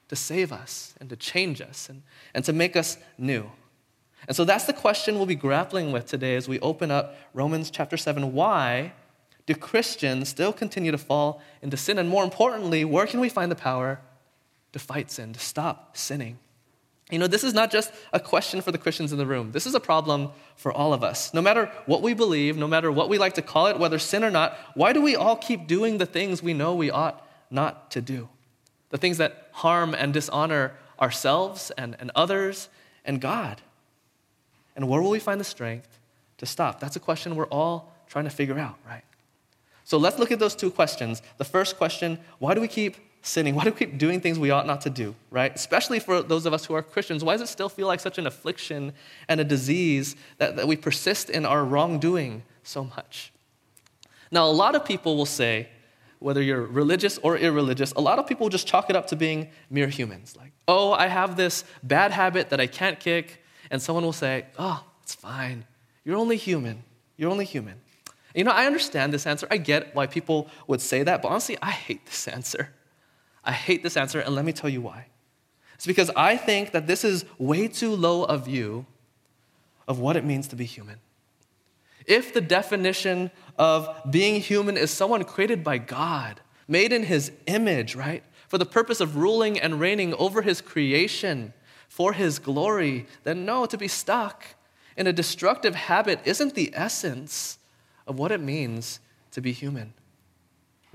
to 0.07 0.15
save 0.15 0.51
us 0.51 0.93
and 0.99 1.09
to 1.09 1.15
change 1.15 1.61
us 1.61 1.89
and, 1.89 2.01
and 2.33 2.43
to 2.45 2.53
make 2.53 2.75
us 2.75 2.97
new? 3.17 3.51
And 4.27 4.35
so 4.35 4.43
that's 4.43 4.65
the 4.65 4.73
question 4.73 5.15
we'll 5.15 5.25
be 5.25 5.35
grappling 5.35 5.91
with 5.91 6.07
today 6.07 6.35
as 6.35 6.47
we 6.47 6.59
open 6.59 6.89
up 6.89 7.15
Romans 7.33 7.69
chapter 7.69 7.97
7. 7.97 8.33
Why 8.33 8.93
do 9.45 9.53
Christians 9.53 10.29
still 10.29 10.51
continue 10.51 10.91
to 10.91 10.97
fall 10.97 11.41
into 11.61 11.77
sin? 11.77 11.99
And 11.99 12.09
more 12.09 12.23
importantly, 12.23 12.83
where 12.83 13.05
can 13.05 13.19
we 13.19 13.29
find 13.29 13.51
the 13.51 13.55
power 13.55 13.99
to 14.73 14.79
fight 14.79 15.11
sin, 15.11 15.33
to 15.33 15.39
stop 15.39 15.95
sinning? 15.95 16.39
You 17.11 17.19
know, 17.19 17.27
this 17.27 17.43
is 17.43 17.53
not 17.53 17.71
just 17.71 17.91
a 18.13 18.19
question 18.19 18.61
for 18.61 18.71
the 18.71 18.79
Christians 18.79 19.11
in 19.11 19.19
the 19.19 19.27
room. 19.27 19.51
This 19.51 19.67
is 19.67 19.75
a 19.75 19.79
problem 19.79 20.31
for 20.55 20.71
all 20.71 20.91
of 20.91 21.03
us. 21.03 21.33
No 21.35 21.41
matter 21.41 21.71
what 21.85 22.01
we 22.01 22.15
believe, 22.15 22.57
no 22.57 22.67
matter 22.67 22.91
what 22.91 23.09
we 23.09 23.19
like 23.19 23.33
to 23.33 23.43
call 23.43 23.67
it, 23.67 23.77
whether 23.77 23.99
sin 23.99 24.23
or 24.23 24.31
not, 24.31 24.57
why 24.73 24.91
do 24.91 25.01
we 25.01 25.15
all 25.15 25.35
keep 25.35 25.67
doing 25.67 25.99
the 25.99 26.07
things 26.07 26.41
we 26.41 26.53
know 26.53 26.73
we 26.73 26.89
ought 26.89 27.23
not 27.51 27.91
to 27.91 28.01
do? 28.01 28.27
The 28.89 28.97
things 28.97 29.17
that 29.17 29.49
harm 29.51 29.93
and 29.93 30.13
dishonor 30.13 30.73
ourselves 30.99 31.71
and, 31.77 31.95
and 31.99 32.09
others 32.15 32.69
and 33.03 33.21
God. 33.21 33.61
And 34.75 34.89
where 34.89 35.01
will 35.01 35.11
we 35.11 35.19
find 35.19 35.39
the 35.39 35.45
strength 35.45 35.99
to 36.39 36.47
stop? 36.47 36.79
That's 36.79 36.95
a 36.95 36.99
question 36.99 37.35
we're 37.35 37.45
all 37.47 37.93
trying 38.07 38.25
to 38.25 38.31
figure 38.31 38.57
out, 38.57 38.77
right? 38.87 39.03
So 39.83 39.97
let's 39.97 40.17
look 40.17 40.31
at 40.31 40.39
those 40.39 40.55
two 40.55 40.71
questions. 40.71 41.21
The 41.37 41.45
first 41.45 41.77
question 41.77 42.19
why 42.39 42.55
do 42.55 42.61
we 42.61 42.67
keep 42.67 42.97
sinning? 43.25 43.55
Why 43.55 43.63
do 43.63 43.71
we 43.71 43.77
keep 43.77 43.97
doing 43.97 44.21
things 44.21 44.37
we 44.37 44.51
ought 44.51 44.67
not 44.67 44.81
to 44.81 44.89
do, 44.89 45.15
right? 45.31 45.53
Especially 45.53 45.99
for 45.99 46.21
those 46.21 46.45
of 46.45 46.53
us 46.53 46.65
who 46.65 46.73
are 46.73 46.81
Christians. 46.81 47.23
Why 47.23 47.33
does 47.33 47.41
it 47.41 47.47
still 47.47 47.69
feel 47.69 47.87
like 47.87 47.99
such 47.99 48.17
an 48.17 48.27
affliction 48.27 48.93
and 49.27 49.39
a 49.39 49.43
disease 49.43 50.15
that, 50.37 50.55
that 50.55 50.67
we 50.67 50.75
persist 50.75 51.29
in 51.29 51.45
our 51.45 51.63
wrongdoing 51.63 52.43
so 52.63 52.83
much? 52.83 53.31
Now, 54.31 54.47
a 54.47 54.51
lot 54.51 54.75
of 54.75 54.85
people 54.85 55.17
will 55.17 55.25
say, 55.25 55.69
whether 56.19 56.41
you're 56.41 56.65
religious 56.65 57.17
or 57.19 57.37
irreligious, 57.37 57.91
a 57.93 58.01
lot 58.01 58.19
of 58.19 58.27
people 58.27 58.49
just 58.49 58.67
chalk 58.67 58.89
it 58.89 58.95
up 58.95 59.07
to 59.07 59.15
being 59.15 59.49
mere 59.69 59.87
humans. 59.87 60.35
Like, 60.35 60.53
oh, 60.67 60.91
I 60.91 61.07
have 61.07 61.35
this 61.35 61.63
bad 61.83 62.11
habit 62.11 62.49
that 62.49 62.59
I 62.59 62.67
can't 62.67 62.99
kick. 62.99 63.43
And 63.71 63.81
someone 63.81 64.03
will 64.03 64.13
say, 64.13 64.45
Oh, 64.57 64.83
it's 65.03 65.15
fine. 65.15 65.65
You're 66.03 66.17
only 66.17 66.37
human. 66.37 66.83
You're 67.17 67.31
only 67.31 67.45
human. 67.45 67.75
You 68.33 68.43
know, 68.43 68.51
I 68.51 68.65
understand 68.65 69.13
this 69.13 69.25
answer. 69.25 69.47
I 69.49 69.57
get 69.57 69.95
why 69.95 70.07
people 70.07 70.49
would 70.67 70.81
say 70.81 71.03
that, 71.03 71.21
but 71.21 71.29
honestly, 71.29 71.57
I 71.61 71.71
hate 71.71 72.05
this 72.05 72.27
answer. 72.37 72.69
I 73.45 73.51
hate 73.51 73.83
this 73.83 73.95
answer, 73.95 74.19
and 74.19 74.35
let 74.35 74.43
me 74.43 74.51
tell 74.51 74.69
you 74.69 74.81
why. 74.81 75.07
It's 75.75 75.85
because 75.85 76.09
I 76.15 76.35
think 76.37 76.71
that 76.71 76.87
this 76.87 77.03
is 77.03 77.25
way 77.37 77.67
too 77.67 77.95
low 77.95 78.23
a 78.23 78.37
view 78.37 78.85
of 79.87 79.99
what 79.99 80.15
it 80.15 80.25
means 80.25 80.47
to 80.49 80.55
be 80.55 80.65
human. 80.65 80.99
If 82.05 82.33
the 82.33 82.41
definition 82.41 83.31
of 83.57 83.89
being 84.09 84.41
human 84.41 84.77
is 84.77 84.91
someone 84.91 85.23
created 85.23 85.63
by 85.63 85.77
God, 85.77 86.41
made 86.67 86.91
in 86.91 87.03
his 87.03 87.31
image, 87.45 87.95
right, 87.95 88.23
for 88.47 88.57
the 88.57 88.65
purpose 88.65 88.99
of 88.99 89.17
ruling 89.17 89.59
and 89.59 89.79
reigning 89.79 90.13
over 90.15 90.41
his 90.41 90.61
creation 90.61 91.53
for 91.87 92.13
his 92.13 92.39
glory, 92.39 93.05
then 93.23 93.45
no, 93.45 93.65
to 93.65 93.77
be 93.77 93.87
stuck 93.87 94.43
in 94.97 95.07
a 95.07 95.13
destructive 95.13 95.75
habit 95.75 96.19
isn't 96.25 96.53
the 96.53 96.71
essence 96.73 97.57
of 98.07 98.17
what 98.17 98.31
it 98.31 98.41
means 98.41 98.99
to 99.31 99.41
be 99.41 99.51
human. 99.51 99.93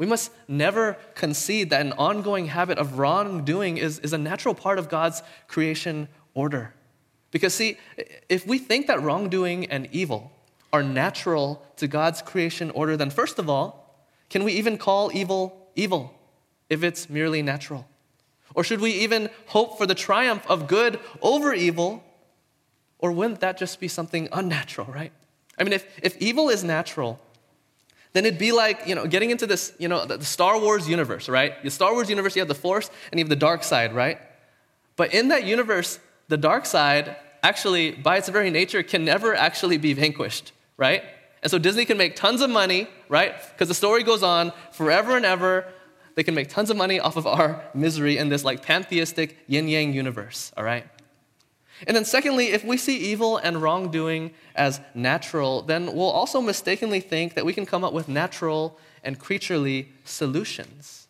We 0.00 0.06
must 0.06 0.32
never 0.48 0.96
concede 1.14 1.68
that 1.70 1.82
an 1.82 1.92
ongoing 1.92 2.46
habit 2.46 2.78
of 2.78 2.98
wrongdoing 2.98 3.76
is, 3.76 3.98
is 3.98 4.14
a 4.14 4.18
natural 4.18 4.54
part 4.54 4.78
of 4.78 4.88
God's 4.88 5.22
creation 5.46 6.08
order. 6.32 6.72
Because, 7.30 7.52
see, 7.52 7.76
if 8.30 8.46
we 8.46 8.56
think 8.56 8.86
that 8.86 9.02
wrongdoing 9.02 9.66
and 9.66 9.90
evil 9.92 10.32
are 10.72 10.82
natural 10.82 11.62
to 11.76 11.86
God's 11.86 12.22
creation 12.22 12.70
order, 12.70 12.96
then 12.96 13.10
first 13.10 13.38
of 13.38 13.50
all, 13.50 14.06
can 14.30 14.42
we 14.42 14.54
even 14.54 14.78
call 14.78 15.10
evil 15.12 15.68
evil 15.76 16.14
if 16.70 16.82
it's 16.82 17.10
merely 17.10 17.42
natural? 17.42 17.86
Or 18.54 18.64
should 18.64 18.80
we 18.80 18.92
even 18.92 19.28
hope 19.48 19.76
for 19.76 19.84
the 19.84 19.94
triumph 19.94 20.46
of 20.48 20.66
good 20.66 20.98
over 21.20 21.52
evil? 21.52 22.02
Or 23.00 23.12
wouldn't 23.12 23.40
that 23.40 23.58
just 23.58 23.78
be 23.78 23.88
something 23.88 24.30
unnatural, 24.32 24.86
right? 24.86 25.12
I 25.58 25.64
mean, 25.64 25.74
if, 25.74 25.84
if 26.02 26.16
evil 26.16 26.48
is 26.48 26.64
natural, 26.64 27.20
then 28.12 28.26
it'd 28.26 28.38
be 28.38 28.52
like, 28.52 28.86
you 28.86 28.94
know, 28.94 29.06
getting 29.06 29.30
into 29.30 29.46
this, 29.46 29.72
you 29.78 29.88
know, 29.88 30.04
the 30.04 30.24
Star 30.24 30.58
Wars 30.58 30.88
universe, 30.88 31.28
right? 31.28 31.62
The 31.62 31.70
Star 31.70 31.92
Wars 31.92 32.10
universe, 32.10 32.34
you 32.34 32.40
have 32.40 32.48
the 32.48 32.54
Force 32.54 32.90
and 33.10 33.18
you 33.18 33.24
have 33.24 33.28
the 33.28 33.36
dark 33.36 33.62
side, 33.62 33.94
right? 33.94 34.18
But 34.96 35.14
in 35.14 35.28
that 35.28 35.44
universe, 35.44 35.98
the 36.28 36.36
dark 36.36 36.66
side 36.66 37.16
actually, 37.42 37.92
by 37.92 38.18
its 38.18 38.28
very 38.28 38.50
nature, 38.50 38.82
can 38.82 39.04
never 39.04 39.34
actually 39.34 39.78
be 39.78 39.92
vanquished, 39.92 40.52
right? 40.76 41.04
And 41.42 41.50
so 41.50 41.58
Disney 41.58 41.84
can 41.84 41.96
make 41.96 42.16
tons 42.16 42.40
of 42.42 42.50
money, 42.50 42.86
right? 43.08 43.34
Because 43.52 43.68
the 43.68 43.74
story 43.74 44.02
goes 44.02 44.22
on 44.22 44.52
forever 44.72 45.16
and 45.16 45.24
ever. 45.24 45.66
They 46.14 46.22
can 46.22 46.34
make 46.34 46.48
tons 46.48 46.70
of 46.70 46.76
money 46.76 47.00
off 47.00 47.16
of 47.16 47.26
our 47.26 47.64
misery 47.72 48.18
in 48.18 48.28
this 48.28 48.44
like 48.44 48.62
pantheistic 48.62 49.38
yin 49.46 49.68
yang 49.68 49.92
universe, 49.92 50.52
all 50.56 50.64
right? 50.64 50.84
And 51.86 51.96
then, 51.96 52.04
secondly, 52.04 52.48
if 52.48 52.64
we 52.64 52.76
see 52.76 52.96
evil 52.98 53.38
and 53.38 53.62
wrongdoing 53.62 54.32
as 54.54 54.80
natural, 54.94 55.62
then 55.62 55.86
we'll 55.86 56.10
also 56.10 56.40
mistakenly 56.40 57.00
think 57.00 57.34
that 57.34 57.44
we 57.44 57.52
can 57.52 57.66
come 57.66 57.84
up 57.84 57.92
with 57.92 58.08
natural 58.08 58.78
and 59.02 59.18
creaturely 59.18 59.90
solutions. 60.04 61.08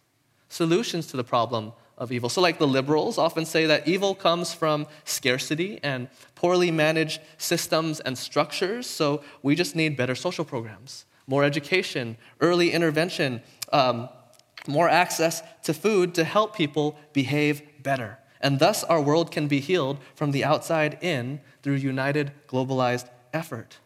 Solutions 0.49 1.07
to 1.09 1.17
the 1.17 1.25
problem 1.25 1.73
of 1.99 2.11
evil. 2.11 2.29
So, 2.29 2.41
like 2.41 2.59
the 2.59 2.67
liberals 2.67 3.19
often 3.19 3.45
say 3.45 3.67
that 3.67 3.87
evil 3.87 4.15
comes 4.15 4.55
from 4.55 4.87
scarcity 5.05 5.79
and 5.83 6.09
poorly 6.35 6.71
managed 6.71 7.21
systems 7.37 8.01
and 8.01 8.17
structures, 8.17 8.87
so 8.87 9.23
we 9.43 9.55
just 9.55 9.77
need 9.77 9.97
better 9.97 10.15
social 10.15 10.45
programs, 10.45 11.05
more 11.27 11.45
education, 11.45 12.17
early 12.41 12.73
intervention, 12.73 13.43
um, 13.73 14.09
more 14.67 14.89
access 14.89 15.43
to 15.65 15.75
food 15.75 16.15
to 16.15 16.25
help 16.25 16.57
people 16.57 16.99
behave 17.13 17.63
better. 17.83 18.19
And 18.41 18.59
thus, 18.59 18.85
our 18.85 19.01
world 19.01 19.31
can 19.31 19.49
be 19.49 19.61
healed 19.61 19.99
from 20.15 20.31
the 20.31 20.45
outside 20.45 20.99
in 21.01 21.41
through 21.63 21.75
united, 21.75 22.33
globalized 22.49 23.09
effort. 23.33 23.79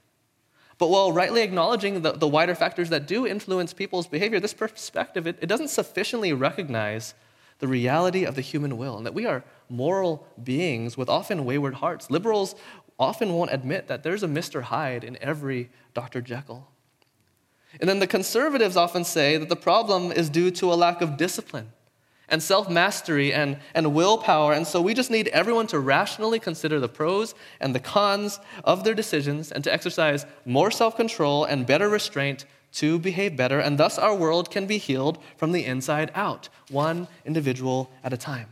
But 0.78 0.90
while 0.90 1.12
rightly 1.12 1.42
acknowledging 1.42 2.02
the, 2.02 2.12
the 2.12 2.28
wider 2.28 2.54
factors 2.54 2.88
that 2.90 3.06
do 3.06 3.26
influence 3.26 3.72
people's 3.72 4.06
behavior, 4.06 4.40
this 4.40 4.54
perspective, 4.54 5.26
it, 5.26 5.38
it 5.40 5.46
doesn't 5.46 5.68
sufficiently 5.68 6.32
recognize 6.32 7.14
the 7.58 7.68
reality 7.68 8.24
of 8.24 8.34
the 8.34 8.40
human 8.40 8.76
will 8.76 8.96
and 8.96 9.06
that 9.06 9.14
we 9.14 9.26
are 9.26 9.44
moral 9.68 10.26
beings 10.42 10.96
with 10.96 11.08
often 11.08 11.44
wayward 11.44 11.74
hearts. 11.74 12.10
Liberals 12.10 12.54
often 12.98 13.32
won't 13.32 13.52
admit 13.52 13.88
that 13.88 14.02
there's 14.02 14.22
a 14.22 14.28
Mr. 14.28 14.62
Hyde 14.62 15.04
in 15.04 15.16
every 15.20 15.70
Dr. 15.94 16.20
Jekyll. 16.20 16.68
And 17.80 17.88
then 17.88 17.98
the 17.98 18.06
conservatives 18.06 18.76
often 18.76 19.04
say 19.04 19.36
that 19.36 19.48
the 19.48 19.56
problem 19.56 20.12
is 20.12 20.28
due 20.28 20.50
to 20.52 20.72
a 20.72 20.74
lack 20.74 21.00
of 21.00 21.16
discipline 21.16 21.72
and 22.28 22.42
self 22.42 22.68
mastery 22.68 23.32
and, 23.32 23.58
and 23.74 23.94
willpower. 23.94 24.52
And 24.52 24.66
so 24.66 24.80
we 24.80 24.94
just 24.94 25.10
need 25.10 25.28
everyone 25.28 25.66
to 25.68 25.78
rationally 25.78 26.38
consider 26.38 26.80
the 26.80 26.88
pros 26.88 27.34
and 27.60 27.74
the 27.74 27.80
cons 27.80 28.40
of 28.64 28.84
their 28.84 28.94
decisions 28.94 29.52
and 29.52 29.62
to 29.64 29.72
exercise 29.72 30.26
more 30.44 30.70
self 30.70 30.96
control 30.96 31.44
and 31.44 31.66
better 31.66 31.88
restraint 31.88 32.46
to 32.74 32.98
behave 32.98 33.36
better, 33.36 33.60
and 33.60 33.78
thus 33.78 33.98
our 33.98 34.14
world 34.14 34.50
can 34.50 34.66
be 34.66 34.78
healed 34.78 35.18
from 35.36 35.52
the 35.52 35.64
inside 35.64 36.10
out, 36.14 36.48
one 36.70 37.06
individual 37.24 37.88
at 38.02 38.12
a 38.12 38.16
time. 38.16 38.48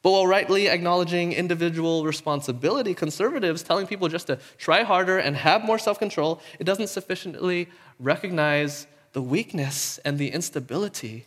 But 0.00 0.12
while 0.12 0.26
rightly 0.26 0.68
acknowledging 0.68 1.32
individual 1.32 2.04
responsibility, 2.04 2.94
conservatives 2.94 3.62
telling 3.62 3.86
people 3.86 4.08
just 4.08 4.28
to 4.28 4.38
try 4.56 4.84
harder 4.84 5.18
and 5.18 5.36
have 5.36 5.64
more 5.64 5.78
self 5.78 5.98
control, 5.98 6.40
it 6.58 6.64
doesn't 6.64 6.88
sufficiently 6.88 7.68
recognize 7.98 8.86
the 9.12 9.22
weakness 9.22 9.98
and 10.04 10.18
the 10.18 10.30
instability 10.30 11.24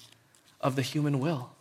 of 0.61 0.75
the 0.75 0.81
human 0.81 1.19
will. 1.19 1.51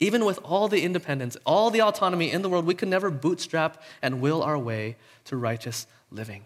Even 0.00 0.24
with 0.24 0.38
all 0.44 0.68
the 0.68 0.82
independence, 0.82 1.36
all 1.44 1.70
the 1.70 1.82
autonomy 1.82 2.30
in 2.30 2.42
the 2.42 2.48
world, 2.48 2.66
we 2.66 2.74
can 2.74 2.88
never 2.88 3.10
bootstrap 3.10 3.82
and 4.00 4.20
will 4.20 4.42
our 4.42 4.58
way 4.58 4.96
to 5.24 5.36
righteous 5.36 5.86
living. 6.10 6.44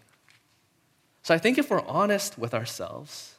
So 1.22 1.34
I 1.34 1.38
think 1.38 1.58
if 1.58 1.70
we're 1.70 1.86
honest 1.86 2.38
with 2.38 2.54
ourselves, 2.54 3.34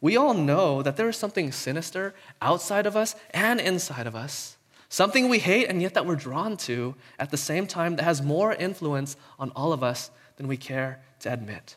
we 0.00 0.16
all 0.16 0.34
know 0.34 0.82
that 0.82 0.96
there 0.96 1.08
is 1.08 1.16
something 1.16 1.50
sinister 1.50 2.14
outside 2.42 2.84
of 2.84 2.94
us 2.94 3.16
and 3.30 3.58
inside 3.58 4.06
of 4.06 4.14
us, 4.14 4.58
something 4.90 5.28
we 5.30 5.38
hate 5.38 5.66
and 5.66 5.80
yet 5.80 5.94
that 5.94 6.04
we're 6.04 6.14
drawn 6.14 6.58
to 6.58 6.94
at 7.18 7.30
the 7.30 7.38
same 7.38 7.66
time 7.66 7.96
that 7.96 8.02
has 8.02 8.20
more 8.20 8.52
influence 8.52 9.16
on 9.38 9.50
all 9.56 9.72
of 9.72 9.82
us 9.82 10.10
than 10.36 10.46
we 10.46 10.58
care 10.58 11.00
to 11.20 11.32
admit. 11.32 11.76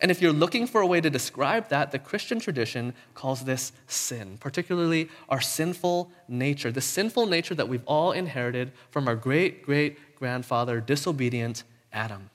And 0.00 0.10
if 0.10 0.20
you're 0.20 0.32
looking 0.32 0.66
for 0.66 0.80
a 0.80 0.86
way 0.86 1.00
to 1.00 1.10
describe 1.10 1.68
that, 1.68 1.92
the 1.92 1.98
Christian 1.98 2.40
tradition 2.40 2.94
calls 3.14 3.44
this 3.44 3.72
sin, 3.86 4.36
particularly 4.38 5.08
our 5.28 5.40
sinful 5.40 6.10
nature, 6.28 6.70
the 6.70 6.80
sinful 6.80 7.26
nature 7.26 7.54
that 7.54 7.68
we've 7.68 7.84
all 7.86 8.12
inherited 8.12 8.72
from 8.90 9.08
our 9.08 9.16
great 9.16 9.62
great 9.62 9.98
grandfather, 10.16 10.80
disobedient 10.80 11.64
Adam. 11.92 12.30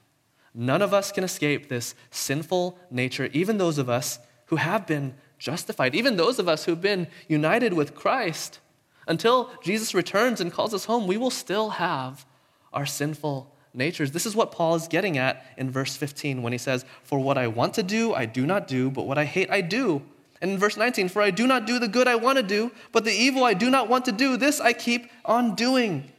None 0.53 0.81
of 0.81 0.93
us 0.93 1.11
can 1.11 1.23
escape 1.23 1.67
this 1.67 1.95
sinful 2.11 2.77
nature, 2.89 3.29
even 3.33 3.57
those 3.57 3.77
of 3.77 3.89
us 3.89 4.19
who 4.47 4.55
have 4.55 4.85
been 4.87 5.15
justified, 5.39 5.95
even 5.95 6.15
those 6.15 6.39
of 6.39 6.47
us 6.47 6.65
who've 6.65 6.81
been 6.81 7.07
united 7.27 7.73
with 7.73 7.95
Christ. 7.95 8.59
Until 9.07 9.51
Jesus 9.63 9.93
returns 9.93 10.39
and 10.39 10.51
calls 10.51 10.73
us 10.73 10.85
home, 10.85 11.07
we 11.07 11.17
will 11.17 11.31
still 11.31 11.71
have 11.71 12.25
our 12.71 12.85
sinful 12.85 13.52
natures. 13.73 14.11
This 14.11 14.25
is 14.25 14.35
what 14.35 14.51
Paul 14.51 14.75
is 14.75 14.87
getting 14.87 15.17
at 15.17 15.45
in 15.57 15.71
verse 15.71 15.95
15 15.95 16.41
when 16.41 16.51
he 16.51 16.57
says, 16.57 16.85
For 17.03 17.19
what 17.19 17.37
I 17.37 17.47
want 17.47 17.73
to 17.75 17.83
do, 17.83 18.13
I 18.13 18.25
do 18.25 18.45
not 18.45 18.67
do, 18.67 18.89
but 18.89 19.07
what 19.07 19.17
I 19.17 19.25
hate, 19.25 19.49
I 19.49 19.61
do. 19.61 20.01
And 20.41 20.51
in 20.51 20.57
verse 20.57 20.77
19, 20.77 21.09
For 21.09 21.21
I 21.21 21.31
do 21.31 21.47
not 21.47 21.65
do 21.65 21.79
the 21.79 21.87
good 21.87 22.07
I 22.07 22.15
want 22.15 22.37
to 22.37 22.43
do, 22.43 22.71
but 22.91 23.05
the 23.05 23.13
evil 23.13 23.43
I 23.43 23.53
do 23.53 23.69
not 23.69 23.89
want 23.89 24.05
to 24.05 24.11
do, 24.11 24.37
this 24.37 24.59
I 24.59 24.73
keep 24.73 25.09
on 25.25 25.55
doing. 25.55 26.11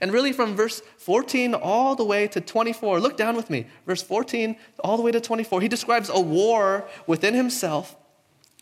And 0.00 0.12
really, 0.12 0.32
from 0.32 0.56
verse 0.56 0.80
14 0.98 1.54
all 1.54 1.94
the 1.94 2.04
way 2.04 2.26
to 2.28 2.40
24, 2.40 3.00
look 3.00 3.16
down 3.16 3.36
with 3.36 3.50
me. 3.50 3.66
Verse 3.86 4.02
14 4.02 4.56
all 4.82 4.96
the 4.96 5.02
way 5.02 5.12
to 5.12 5.20
24, 5.20 5.60
he 5.60 5.68
describes 5.68 6.08
a 6.08 6.20
war 6.20 6.88
within 7.06 7.34
himself 7.34 7.96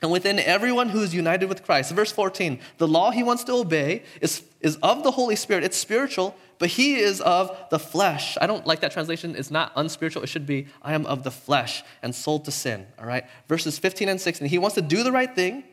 and 0.03 0.11
within 0.11 0.39
everyone 0.39 0.89
who 0.89 1.03
is 1.03 1.15
united 1.15 1.49
with 1.49 1.63
Christ. 1.63 1.93
Verse 1.93 2.11
14, 2.11 2.59
the 2.79 2.89
law 2.89 3.11
he 3.11 3.23
wants 3.23 3.45
to 3.45 3.53
obey 3.53 4.03
is, 4.21 4.43
is 4.61 4.77
of 4.77 5.03
the 5.03 5.11
Holy 5.11 5.37
Spirit, 5.37 5.65
it's 5.65 5.77
spiritual, 5.77 6.35
but 6.59 6.69
he 6.69 6.97
is 6.97 7.21
of 7.23 7.57
the 7.71 7.79
flesh. 7.79 8.37
I 8.41 8.47
don't 8.47 8.67
like 8.67 8.81
that 8.81 8.93
translation. 8.93 9.35
It's 9.35 9.51
not 9.51 9.73
unspiritual. 9.77 10.23
It 10.23 10.29
should 10.29 10.47
be, 10.47 10.67
I 10.83 10.93
am 10.93 11.07
of 11.07 11.23
the 11.23 11.31
flesh 11.31 11.83
and 12.03 12.15
sold 12.15 12.45
to 12.45 12.51
sin. 12.51 12.87
All 12.99 13.07
right? 13.07 13.25
Verses 13.49 13.79
15 13.79 14.09
and 14.09 14.21
16. 14.21 14.49
He 14.49 14.59
wants 14.59 14.75
to 14.75 14.83
do 14.83 15.03
the 15.03 15.13
right 15.13 15.35
thing, 15.35 15.65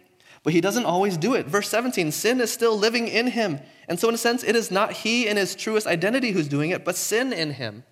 but 0.44 0.54
he 0.54 0.62
doesn't 0.62 0.86
always 0.86 1.18
do 1.18 1.34
it. 1.34 1.46
Verse 1.46 1.68
17 1.70 2.12
sin 2.12 2.40
is 2.40 2.52
still 2.52 2.78
living 2.78 3.10
in 3.10 3.28
him. 3.28 3.60
And 3.90 4.00
so, 4.00 4.08
in 4.08 4.16
a 4.16 4.18
sense, 4.18 4.44
it 4.44 4.56
is 4.56 4.72
not 4.72 4.94
he 4.94 5.28
in 5.28 5.36
his 5.36 5.56
truest 5.56 5.88
identity 5.88 6.32
who's 6.32 6.48
doing 6.48 6.72
it, 6.72 6.86
but 6.86 6.96
sin 6.96 7.34
in 7.34 7.52
him. 7.52 7.84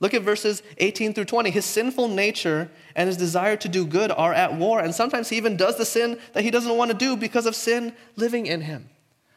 Look 0.00 0.14
at 0.14 0.22
verses 0.22 0.64
18 0.78 1.14
through 1.14 1.26
20. 1.26 1.50
His 1.50 1.64
sinful 1.64 2.08
nature 2.08 2.68
and 2.96 3.06
his 3.06 3.16
desire 3.16 3.56
to 3.58 3.68
do 3.68 3.86
good 3.86 4.10
are 4.10 4.34
at 4.34 4.52
war, 4.52 4.80
and 4.80 4.92
sometimes 4.92 5.28
he 5.28 5.36
even 5.36 5.56
does 5.56 5.78
the 5.78 5.84
sin 5.84 6.18
that 6.32 6.42
he 6.42 6.50
doesn't 6.50 6.76
want 6.76 6.90
to 6.90 6.96
do 6.96 7.16
because 7.16 7.46
of 7.46 7.54
sin 7.54 7.94
living 8.16 8.46
in 8.46 8.62
him. 8.62 8.90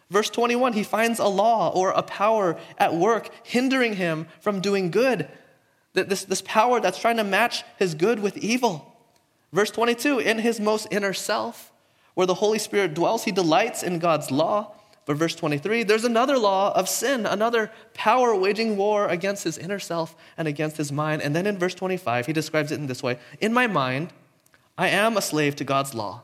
Verse 0.10 0.30
21, 0.30 0.74
he 0.74 0.84
finds 0.84 1.20
a 1.20 1.28
law 1.28 1.72
or 1.74 1.90
a 1.92 2.04
power 2.04 2.58
at 2.78 2.94
work 2.94 3.30
hindering 3.44 3.96
him 3.96 4.28
from 4.40 4.62
doing 4.62 4.92
good. 4.92 5.28
This, 5.94 6.26
this 6.26 6.42
power 6.42 6.80
that's 6.80 7.00
trying 7.00 7.18
to 7.18 7.24
match 7.24 7.64
his 7.78 7.96
good 7.96 8.20
with 8.20 8.38
evil. 8.38 8.96
Verse 9.52 9.72
22, 9.72 10.20
in 10.20 10.40
his 10.40 10.60
most 10.60 10.88
inner 10.92 11.14
self, 11.14 11.72
where 12.14 12.28
the 12.28 12.36
Holy 12.36 12.60
Spirit 12.60 12.94
dwells, 12.94 13.24
he 13.24 13.32
delights 13.32 13.82
in 13.82 14.00
God's 14.00 14.30
law. 14.30 14.74
But 15.06 15.18
verse 15.18 15.36
23, 15.36 15.84
there's 15.84 16.04
another 16.04 16.38
law 16.38 16.74
of 16.76 16.90
sin, 16.90 17.26
another 17.26 17.72
power 17.94 18.36
waging 18.36 18.76
war 18.76 19.08
against 19.08 19.44
his 19.44 19.58
inner 19.58 19.80
self 19.80 20.16
and 20.38 20.48
against 20.48 20.78
his 20.78 20.92
mind. 20.92 21.22
And 21.22 21.36
then 21.36 21.46
in 21.46 21.58
verse 21.58 21.76
25, 21.76 22.26
he 22.26 22.34
describes 22.34 22.72
it 22.72 22.80
in 22.80 22.88
this 22.88 23.04
way 23.04 23.20
In 23.40 23.54
my 23.54 23.68
mind, 23.68 24.14
I 24.78 24.90
am 24.90 25.16
a 25.16 25.22
slave 25.22 25.56
to 25.58 25.64
God's 25.64 25.94
law, 25.94 26.24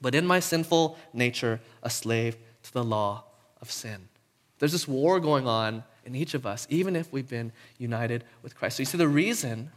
but 0.00 0.14
in 0.14 0.26
my 0.26 0.40
sinful 0.40 0.98
nature, 1.12 1.60
a 1.82 1.90
slave 1.90 2.36
the 2.72 2.84
law 2.84 3.24
of 3.60 3.70
sin. 3.70 4.08
There's 4.58 4.72
this 4.72 4.88
war 4.88 5.20
going 5.20 5.46
on 5.46 5.84
in 6.04 6.14
each 6.14 6.34
of 6.34 6.46
us, 6.46 6.66
even 6.70 6.96
if 6.96 7.12
we've 7.12 7.28
been 7.28 7.52
united 7.78 8.24
with 8.42 8.56
Christ. 8.56 8.76
So 8.76 8.82
you 8.82 8.86
see, 8.86 8.98
the 8.98 9.08
reason 9.08 9.70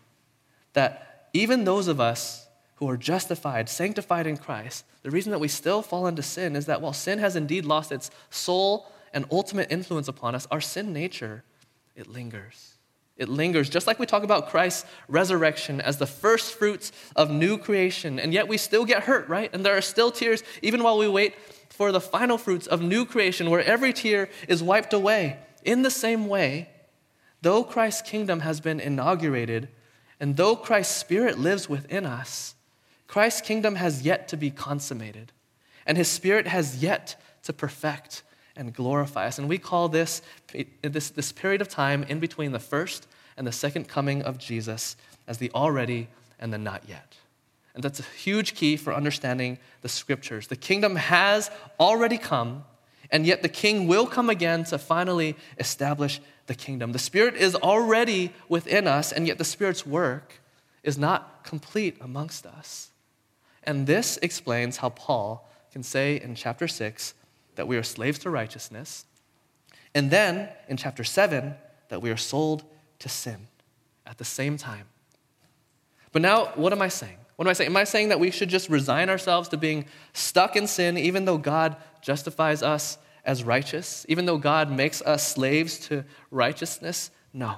that 0.74 1.30
even 1.34 1.64
those 1.64 1.88
of 1.88 2.00
us 2.00 2.48
who 2.76 2.90
are 2.90 2.98
justified, 2.98 3.70
sanctified 3.70 4.28
in 4.28 4.38
Christ, 4.38 4.86
the 5.02 5.12
reason 5.12 5.32
that 5.32 5.40
we 5.40 5.48
still 5.48 5.82
fall 5.82 6.08
into 6.08 6.22
sin 6.22 6.56
is 6.56 6.66
that 6.66 6.82
while 6.82 6.94
sin 6.94 7.20
has 7.20 7.36
indeed 7.36 7.66
lost 7.66 7.92
its 7.92 8.12
sole 8.30 8.92
and 9.14 9.26
ultimate 9.32 9.72
influence 9.72 10.08
upon 10.08 10.36
us, 10.36 10.48
our 10.52 10.62
sin 10.62 10.92
nature, 10.92 11.44
it 11.96 12.08
lingers. 12.08 12.75
It 13.18 13.30
lingers, 13.30 13.70
just 13.70 13.88
like 13.88 13.98
we 13.98 14.06
talk 14.06 14.24
about 14.24 14.50
Christ's 14.50 14.86
resurrection 15.08 15.80
as 15.80 15.98
the 15.98 16.08
first 16.08 16.54
fruits 16.54 16.92
of 17.16 17.30
new 17.30 17.58
creation. 17.58 18.20
And 18.20 18.34
yet 18.34 18.48
we 18.48 18.58
still 18.58 18.84
get 18.84 19.04
hurt, 19.04 19.30
right? 19.30 19.50
And 19.54 19.66
there 19.66 19.78
are 19.78 19.82
still 19.82 20.12
tears, 20.12 20.44
even 20.62 20.84
while 20.84 20.98
we 20.98 21.08
wait 21.08 21.36
for 21.70 21.92
the 21.92 22.02
final 22.02 22.38
fruits 22.38 22.68
of 22.68 22.82
new 22.82 23.06
creation, 23.06 23.50
where 23.50 23.64
every 23.64 23.94
tear 23.94 24.30
is 24.48 24.62
wiped 24.62 24.94
away. 24.94 25.38
In 25.64 25.82
the 25.82 25.92
same 25.92 26.28
way, 26.28 26.70
though 27.42 27.64
Christ's 27.64 28.02
kingdom 28.02 28.42
has 28.42 28.60
been 28.60 28.80
inaugurated, 28.80 29.70
and 30.20 30.36
though 30.36 30.56
Christ's 30.56 30.96
Spirit 30.96 31.40
lives 31.40 31.70
within 31.70 32.06
us, 32.06 32.56
Christ's 33.08 33.42
kingdom 33.42 33.76
has 33.76 34.02
yet 34.02 34.28
to 34.30 34.38
be 34.38 34.52
consummated, 34.52 35.32
and 35.86 35.98
his 35.98 36.10
Spirit 36.10 36.48
has 36.48 36.82
yet 36.82 37.22
to 37.44 37.54
perfect 37.54 38.24
and 38.56 38.74
glorify 38.74 39.28
us. 39.28 39.40
And 39.40 39.50
we 39.50 39.58
call 39.58 39.90
this, 39.90 40.22
this, 40.82 41.10
this 41.10 41.32
period 41.32 41.62
of 41.62 41.70
time 41.70 42.04
in 42.04 42.20
between 42.20 42.52
the 42.52 42.60
first 42.60 43.08
and 43.38 43.46
the 43.46 43.52
second 43.52 43.88
coming 43.88 44.22
of 44.22 44.38
Jesus 44.38 44.96
as 45.28 45.38
the 45.38 45.52
already 45.54 46.08
and 46.40 46.54
the 46.54 46.58
not 46.58 46.84
yet. 46.88 47.16
And 47.74 47.84
that's 47.84 48.00
a 48.00 48.04
huge 48.04 48.56
key 48.56 48.78
for 48.78 48.94
understanding 48.94 49.58
the 49.82 49.90
scriptures. 49.90 50.48
The 50.48 50.56
kingdom 50.56 50.96
has 50.96 51.52
already 51.80 52.18
come, 52.18 52.64
and 53.12 53.26
yet 53.26 53.42
the 53.42 53.50
king 53.50 53.88
will 53.88 54.08
come 54.08 54.30
again 54.30 54.64
to 54.66 54.78
finally 54.78 55.36
establish 55.60 56.22
the 56.48 56.56
kingdom. 56.56 56.94
The 56.94 57.00
Spirit 57.00 57.36
is 57.36 57.54
already 57.54 58.32
within 58.48 58.88
us, 58.88 59.12
and 59.12 59.28
yet 59.28 59.38
the 59.38 59.44
Spirit's 59.44 59.86
work 59.86 60.42
is 60.84 60.98
not 60.98 61.44
complete 61.44 61.98
amongst 62.00 62.46
us. 62.46 62.92
And 63.64 63.88
this 63.88 64.18
explains 64.22 64.78
how 64.78 64.90
Paul 64.90 65.50
can 65.72 65.84
say 65.84 66.22
in 66.22 66.36
chapter 66.36 66.68
6 66.68 67.14
that 67.56 67.68
we 67.68 67.78
are 67.78 67.84
slaves 67.84 68.20
to 68.20 68.30
righteousness, 68.30 69.06
and 69.94 70.12
then 70.12 70.50
in 70.68 70.78
chapter 70.78 71.04
7 71.04 71.56
that 71.90 72.02
we 72.02 72.10
are 72.10 72.18
sold 72.18 72.64
to 73.00 73.10
sin 73.10 73.48
at 74.06 74.18
the 74.18 74.26
same 74.26 74.58
time. 74.58 74.88
But 76.12 76.22
now, 76.22 76.48
what 76.56 76.72
am 76.74 76.82
I 76.82 76.88
saying? 76.88 77.18
What 77.36 77.46
am 77.46 77.50
I 77.50 77.54
saying? 77.54 77.70
Am 77.70 77.78
I 77.78 77.84
saying 77.84 78.10
that 78.10 78.20
we 78.20 78.32
should 78.32 78.50
just 78.50 78.70
resign 78.70 79.10
ourselves 79.10 79.50
to 79.50 79.58
being 79.58 79.86
stuck 80.14 80.56
in 80.56 80.68
sin 80.68 80.98
even 80.98 81.26
though 81.26 81.38
God 81.38 81.76
justifies 82.02 82.64
us 82.64 82.98
as 83.26 83.44
righteous? 83.44 84.06
Even 84.08 84.26
though 84.26 84.38
God 84.38 84.72
makes 84.72 85.02
us 85.02 85.28
slaves 85.28 85.78
to 85.88 86.06
righteousness? 86.32 87.12
No. 87.34 87.58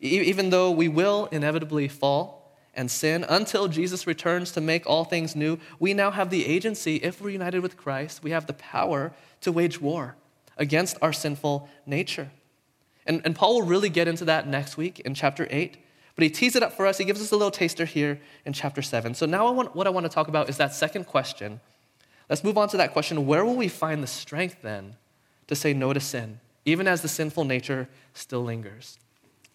Even 0.00 0.50
though 0.50 0.70
we 0.70 0.88
will 0.88 1.28
inevitably 1.30 1.88
fall 1.88 2.37
and 2.78 2.90
sin 2.90 3.26
until 3.28 3.66
Jesus 3.66 4.06
returns 4.06 4.52
to 4.52 4.60
make 4.60 4.86
all 4.86 5.04
things 5.04 5.34
new, 5.34 5.58
we 5.80 5.92
now 5.92 6.12
have 6.12 6.30
the 6.30 6.46
agency, 6.46 6.96
if 6.96 7.20
we're 7.20 7.30
united 7.30 7.60
with 7.60 7.76
Christ, 7.76 8.22
we 8.22 8.30
have 8.30 8.46
the 8.46 8.52
power 8.52 9.12
to 9.40 9.50
wage 9.50 9.80
war 9.80 10.14
against 10.56 10.96
our 11.02 11.12
sinful 11.12 11.68
nature. 11.86 12.30
And, 13.04 13.20
and 13.24 13.34
Paul 13.34 13.56
will 13.56 13.66
really 13.66 13.88
get 13.88 14.06
into 14.06 14.24
that 14.26 14.46
next 14.46 14.76
week 14.76 15.00
in 15.00 15.14
chapter 15.14 15.48
8. 15.50 15.76
But 16.14 16.22
he 16.22 16.30
teases 16.30 16.56
it 16.56 16.62
up 16.62 16.72
for 16.72 16.86
us. 16.86 16.98
He 16.98 17.04
gives 17.04 17.20
us 17.20 17.32
a 17.32 17.36
little 17.36 17.50
taster 17.50 17.84
here 17.84 18.20
in 18.44 18.52
chapter 18.52 18.82
7. 18.82 19.14
So 19.14 19.26
now 19.26 19.48
I 19.48 19.50
want, 19.50 19.74
what 19.74 19.86
I 19.86 19.90
want 19.90 20.04
to 20.04 20.10
talk 20.10 20.28
about 20.28 20.48
is 20.48 20.56
that 20.58 20.72
second 20.72 21.04
question. 21.04 21.60
Let's 22.30 22.44
move 22.44 22.58
on 22.58 22.68
to 22.68 22.76
that 22.76 22.92
question. 22.92 23.26
Where 23.26 23.44
will 23.44 23.56
we 23.56 23.68
find 23.68 24.02
the 24.02 24.08
strength 24.08 24.62
then 24.62 24.96
to 25.48 25.56
say 25.56 25.72
no 25.74 25.92
to 25.92 26.00
sin, 26.00 26.38
even 26.64 26.86
as 26.86 27.02
the 27.02 27.08
sinful 27.08 27.44
nature 27.44 27.88
still 28.14 28.44
lingers? 28.44 28.98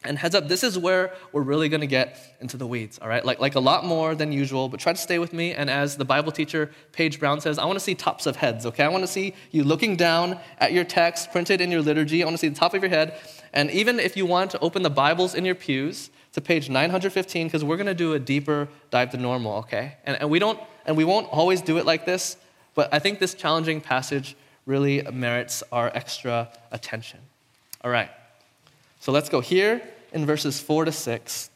And 0.05 0.17
heads 0.17 0.35
up, 0.35 0.47
this 0.47 0.63
is 0.63 0.77
where 0.77 1.13
we're 1.31 1.41
really 1.41 1.69
going 1.69 1.81
to 1.81 1.87
get 1.87 2.35
into 2.41 2.57
the 2.57 2.67
weeds, 2.67 2.99
all 2.99 3.07
right? 3.07 3.23
Like, 3.23 3.39
like 3.39 3.55
a 3.55 3.59
lot 3.59 3.85
more 3.85 4.15
than 4.15 4.31
usual, 4.31 4.69
but 4.69 4.79
try 4.79 4.93
to 4.93 4.99
stay 4.99 5.19
with 5.19 5.33
me. 5.33 5.53
And 5.53 5.69
as 5.69 5.97
the 5.97 6.05
Bible 6.05 6.31
teacher, 6.31 6.71
Paige 6.91 7.19
Brown, 7.19 7.39
says, 7.41 7.57
I 7.57 7.65
want 7.65 7.77
to 7.77 7.83
see 7.83 7.95
tops 7.95 8.25
of 8.25 8.35
heads, 8.35 8.65
okay? 8.65 8.83
I 8.83 8.89
want 8.89 9.03
to 9.03 9.07
see 9.07 9.33
you 9.51 9.63
looking 9.63 9.95
down 9.95 10.39
at 10.59 10.73
your 10.73 10.83
text 10.83 11.31
printed 11.31 11.61
in 11.61 11.71
your 11.71 11.81
liturgy. 11.81 12.21
I 12.21 12.25
want 12.25 12.35
to 12.35 12.41
see 12.41 12.49
the 12.49 12.55
top 12.55 12.73
of 12.73 12.81
your 12.81 12.89
head. 12.89 13.17
And 13.53 13.71
even 13.71 13.99
if 13.99 14.17
you 14.17 14.25
want 14.25 14.51
to 14.51 14.59
open 14.59 14.83
the 14.83 14.89
Bibles 14.89 15.35
in 15.35 15.45
your 15.45 15.55
pews, 15.55 16.09
to 16.33 16.41
page 16.41 16.69
915 16.69 17.47
because 17.47 17.63
we're 17.63 17.77
going 17.77 17.87
to 17.87 17.93
do 17.93 18.13
a 18.13 18.19
deeper 18.19 18.67
dive 18.89 19.11
to 19.11 19.17
normal, 19.17 19.57
okay? 19.57 19.97
And, 20.03 20.17
and, 20.19 20.29
we 20.29 20.39
don't, 20.39 20.59
and 20.85 20.97
we 20.97 21.03
won't 21.03 21.27
always 21.31 21.61
do 21.61 21.77
it 21.77 21.85
like 21.85 22.05
this, 22.05 22.37
but 22.75 22.91
I 22.91 22.99
think 22.99 23.19
this 23.19 23.33
challenging 23.33 23.81
passage 23.81 24.35
really 24.65 25.03
merits 25.03 25.63
our 25.71 25.91
extra 25.93 26.49
attention. 26.71 27.19
All 27.83 27.91
right, 27.91 28.09
so 28.99 29.11
let's 29.11 29.29
go 29.29 29.41
here 29.41 29.81
in 30.13 30.25
verses 30.25 30.59
4 30.59 30.85
to 30.85 30.91
6. 30.91 31.49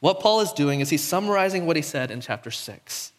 What 0.00 0.20
Paul 0.20 0.40
is 0.40 0.52
doing 0.52 0.80
is 0.80 0.90
he's 0.90 1.04
summarizing 1.04 1.66
what 1.66 1.76
he 1.76 1.82
said 1.82 2.10
in 2.10 2.20
chapter 2.20 2.50
6. 2.50 3.12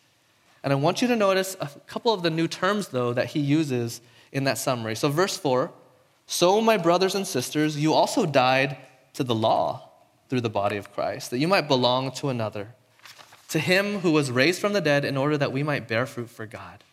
And 0.64 0.74
I 0.74 0.76
want 0.76 1.02
you 1.02 1.08
to 1.08 1.16
notice 1.16 1.56
a 1.62 1.68
couple 1.88 2.14
of 2.14 2.24
the 2.24 2.30
new 2.30 2.48
terms, 2.48 2.90
though, 2.90 3.14
that 3.14 3.28
he 3.28 3.40
uses 3.40 4.02
in 4.32 4.44
that 4.46 4.58
summary. 4.58 4.96
So, 4.96 5.10
verse 5.10 5.38
4 5.38 5.72
So, 6.26 6.60
my 6.62 6.78
brothers 6.78 7.16
and 7.16 7.26
sisters, 7.26 7.78
you 7.78 7.94
also 7.94 8.26
died 8.26 8.78
to 9.14 9.24
the 9.24 9.36
law 9.36 9.90
through 10.30 10.42
the 10.42 10.50
body 10.50 10.78
of 10.78 10.94
Christ, 10.94 11.32
that 11.32 11.40
you 11.40 11.48
might 11.48 11.68
belong 11.68 12.12
to 12.14 12.30
another, 12.30 12.76
to 13.50 13.60
him 13.60 14.00
who 14.00 14.12
was 14.12 14.32
raised 14.32 14.62
from 14.62 14.74
the 14.74 14.82
dead 14.82 15.04
in 15.04 15.18
order 15.18 15.38
that 15.38 15.52
we 15.52 15.64
might 15.64 15.88
bear 15.88 16.06
fruit 16.06 16.30
for 16.30 16.46
God. 16.46 16.84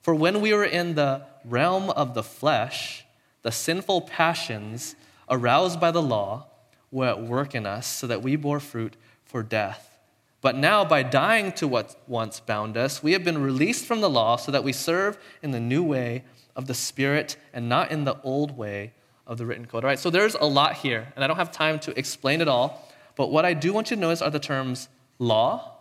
For 0.00 0.14
when 0.14 0.40
we 0.40 0.52
were 0.54 0.64
in 0.64 0.94
the 0.94 1.26
realm 1.44 1.90
of 1.90 2.14
the 2.14 2.22
flesh, 2.22 3.04
the 3.42 3.52
sinful 3.52 4.02
passions 4.02 4.96
aroused 5.28 5.80
by 5.80 5.90
the 5.90 6.02
law 6.02 6.46
were 6.92 7.06
at 7.06 7.22
work 7.22 7.56
in 7.56 7.66
us 7.66 7.88
so 7.88 8.06
that 8.06 8.22
we 8.22 8.36
bore 8.36 8.60
fruit 8.60 8.96
for 9.24 9.42
death. 9.42 9.98
But 10.40 10.56
now, 10.56 10.84
by 10.84 11.02
dying 11.02 11.52
to 11.52 11.66
what 11.66 11.96
once 12.06 12.38
bound 12.38 12.76
us, 12.76 13.02
we 13.02 13.12
have 13.12 13.24
been 13.24 13.42
released 13.42 13.86
from 13.86 14.00
the 14.00 14.10
law 14.10 14.36
so 14.36 14.52
that 14.52 14.62
we 14.62 14.72
serve 14.72 15.16
in 15.42 15.52
the 15.52 15.60
new 15.60 15.82
way 15.82 16.24
of 16.54 16.66
the 16.66 16.74
Spirit 16.74 17.36
and 17.52 17.68
not 17.68 17.90
in 17.90 18.04
the 18.04 18.20
old 18.22 18.56
way 18.56 18.92
of 19.26 19.38
the 19.38 19.46
written 19.46 19.66
code. 19.66 19.84
All 19.84 19.88
right, 19.88 19.98
so 19.98 20.10
there's 20.10 20.34
a 20.34 20.44
lot 20.44 20.74
here, 20.74 21.12
and 21.14 21.24
I 21.24 21.28
don't 21.28 21.36
have 21.36 21.52
time 21.52 21.78
to 21.80 21.98
explain 21.98 22.40
it 22.40 22.48
all, 22.48 22.88
but 23.16 23.30
what 23.30 23.44
I 23.44 23.54
do 23.54 23.72
want 23.72 23.90
you 23.90 23.96
to 23.96 24.00
notice 24.00 24.20
are 24.20 24.30
the 24.30 24.40
terms 24.40 24.88
law, 25.18 25.76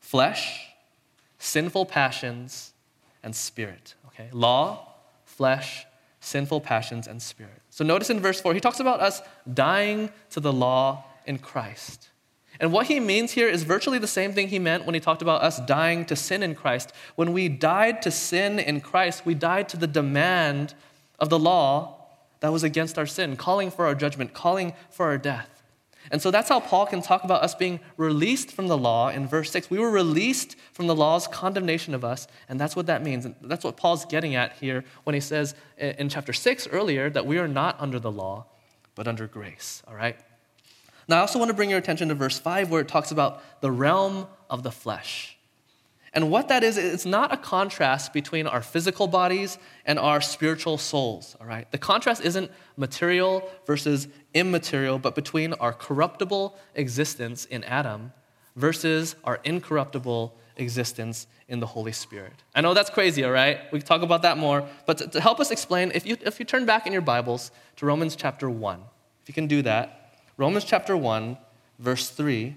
flesh, 0.00 0.72
sinful 1.38 1.86
passions, 1.86 2.72
and 3.22 3.34
spirit. 3.34 3.94
Okay, 4.08 4.28
law, 4.32 4.88
flesh, 5.24 5.86
sinful 6.22 6.60
passions, 6.60 7.08
and 7.08 7.20
spirit. 7.20 7.60
So 7.68 7.84
notice 7.84 8.08
in 8.08 8.20
verse 8.20 8.40
4, 8.40 8.54
he 8.54 8.60
talks 8.60 8.78
about 8.80 9.00
us 9.00 9.20
dying 9.52 10.10
to 10.30 10.40
the 10.40 10.52
law 10.52 11.04
in 11.26 11.38
Christ. 11.38 12.10
And 12.60 12.72
what 12.72 12.86
he 12.86 13.00
means 13.00 13.32
here 13.32 13.48
is 13.48 13.64
virtually 13.64 13.98
the 13.98 14.06
same 14.06 14.32
thing 14.32 14.48
he 14.48 14.60
meant 14.60 14.86
when 14.86 14.94
he 14.94 15.00
talked 15.00 15.20
about 15.20 15.42
us 15.42 15.58
dying 15.60 16.04
to 16.06 16.14
sin 16.14 16.44
in 16.44 16.54
Christ. 16.54 16.92
When 17.16 17.32
we 17.32 17.48
died 17.48 18.02
to 18.02 18.12
sin 18.12 18.60
in 18.60 18.80
Christ, 18.80 19.26
we 19.26 19.34
died 19.34 19.68
to 19.70 19.76
the 19.76 19.88
demand 19.88 20.74
of 21.18 21.28
the 21.28 21.40
law 21.40 21.98
that 22.38 22.52
was 22.52 22.62
against 22.62 22.98
our 22.98 23.06
sin, 23.06 23.36
calling 23.36 23.70
for 23.70 23.86
our 23.86 23.94
judgment, 23.94 24.32
calling 24.32 24.74
for 24.90 25.06
our 25.06 25.18
death. 25.18 25.61
And 26.12 26.20
so 26.20 26.30
that's 26.30 26.50
how 26.50 26.60
Paul 26.60 26.84
can 26.84 27.00
talk 27.00 27.24
about 27.24 27.42
us 27.42 27.54
being 27.54 27.80
released 27.96 28.52
from 28.52 28.68
the 28.68 28.76
law 28.76 29.08
in 29.08 29.26
verse 29.26 29.50
6. 29.50 29.70
We 29.70 29.78
were 29.78 29.90
released 29.90 30.56
from 30.72 30.86
the 30.86 30.94
law's 30.94 31.26
condemnation 31.26 31.94
of 31.94 32.04
us, 32.04 32.28
and 32.50 32.60
that's 32.60 32.76
what 32.76 32.84
that 32.86 33.02
means. 33.02 33.24
And 33.24 33.34
that's 33.40 33.64
what 33.64 33.78
Paul's 33.78 34.04
getting 34.04 34.34
at 34.34 34.52
here 34.52 34.84
when 35.04 35.14
he 35.14 35.20
says 35.20 35.54
in 35.78 36.10
chapter 36.10 36.34
6 36.34 36.68
earlier 36.68 37.08
that 37.08 37.24
we 37.24 37.38
are 37.38 37.48
not 37.48 37.80
under 37.80 37.98
the 37.98 38.12
law, 38.12 38.44
but 38.94 39.08
under 39.08 39.26
grace, 39.26 39.82
all 39.88 39.94
right? 39.94 40.16
Now, 41.08 41.16
I 41.16 41.20
also 41.20 41.38
want 41.38 41.48
to 41.48 41.54
bring 41.54 41.70
your 41.70 41.78
attention 41.78 42.08
to 42.10 42.14
verse 42.14 42.38
5 42.38 42.70
where 42.70 42.82
it 42.82 42.88
talks 42.88 43.10
about 43.10 43.42
the 43.62 43.70
realm 43.70 44.26
of 44.50 44.62
the 44.62 44.70
flesh. 44.70 45.38
And 46.14 46.30
what 46.30 46.48
that 46.48 46.62
is, 46.62 46.76
it's 46.76 47.06
not 47.06 47.32
a 47.32 47.38
contrast 47.38 48.12
between 48.12 48.46
our 48.46 48.60
physical 48.60 49.06
bodies 49.06 49.56
and 49.86 49.98
our 49.98 50.20
spiritual 50.20 50.76
souls, 50.76 51.36
all 51.40 51.46
right? 51.46 51.70
The 51.70 51.78
contrast 51.78 52.22
isn't 52.22 52.50
material 52.76 53.48
versus 53.66 54.08
immaterial, 54.34 54.98
but 54.98 55.14
between 55.14 55.54
our 55.54 55.72
corruptible 55.72 56.58
existence 56.74 57.46
in 57.46 57.64
Adam 57.64 58.12
versus 58.56 59.16
our 59.24 59.40
incorruptible 59.44 60.36
existence 60.56 61.26
in 61.48 61.60
the 61.60 61.66
Holy 61.66 61.92
Spirit. 61.92 62.34
I 62.54 62.60
know 62.60 62.74
that's 62.74 62.90
crazy, 62.90 63.24
all 63.24 63.32
right? 63.32 63.60
We 63.72 63.78
can 63.78 63.88
talk 63.88 64.02
about 64.02 64.20
that 64.22 64.36
more, 64.36 64.68
but 64.84 64.98
to, 64.98 65.06
to 65.08 65.20
help 65.20 65.40
us 65.40 65.50
explain, 65.50 65.92
if 65.94 66.04
you, 66.04 66.18
if 66.20 66.38
you 66.38 66.44
turn 66.44 66.66
back 66.66 66.86
in 66.86 66.92
your 66.92 67.02
Bibles 67.02 67.50
to 67.76 67.86
Romans 67.86 68.16
chapter 68.16 68.50
1, 68.50 68.80
if 69.22 69.28
you 69.28 69.34
can 69.34 69.46
do 69.46 69.62
that, 69.62 70.14
Romans 70.36 70.64
chapter 70.64 70.94
1, 70.94 71.38
verse 71.78 72.10
3, 72.10 72.54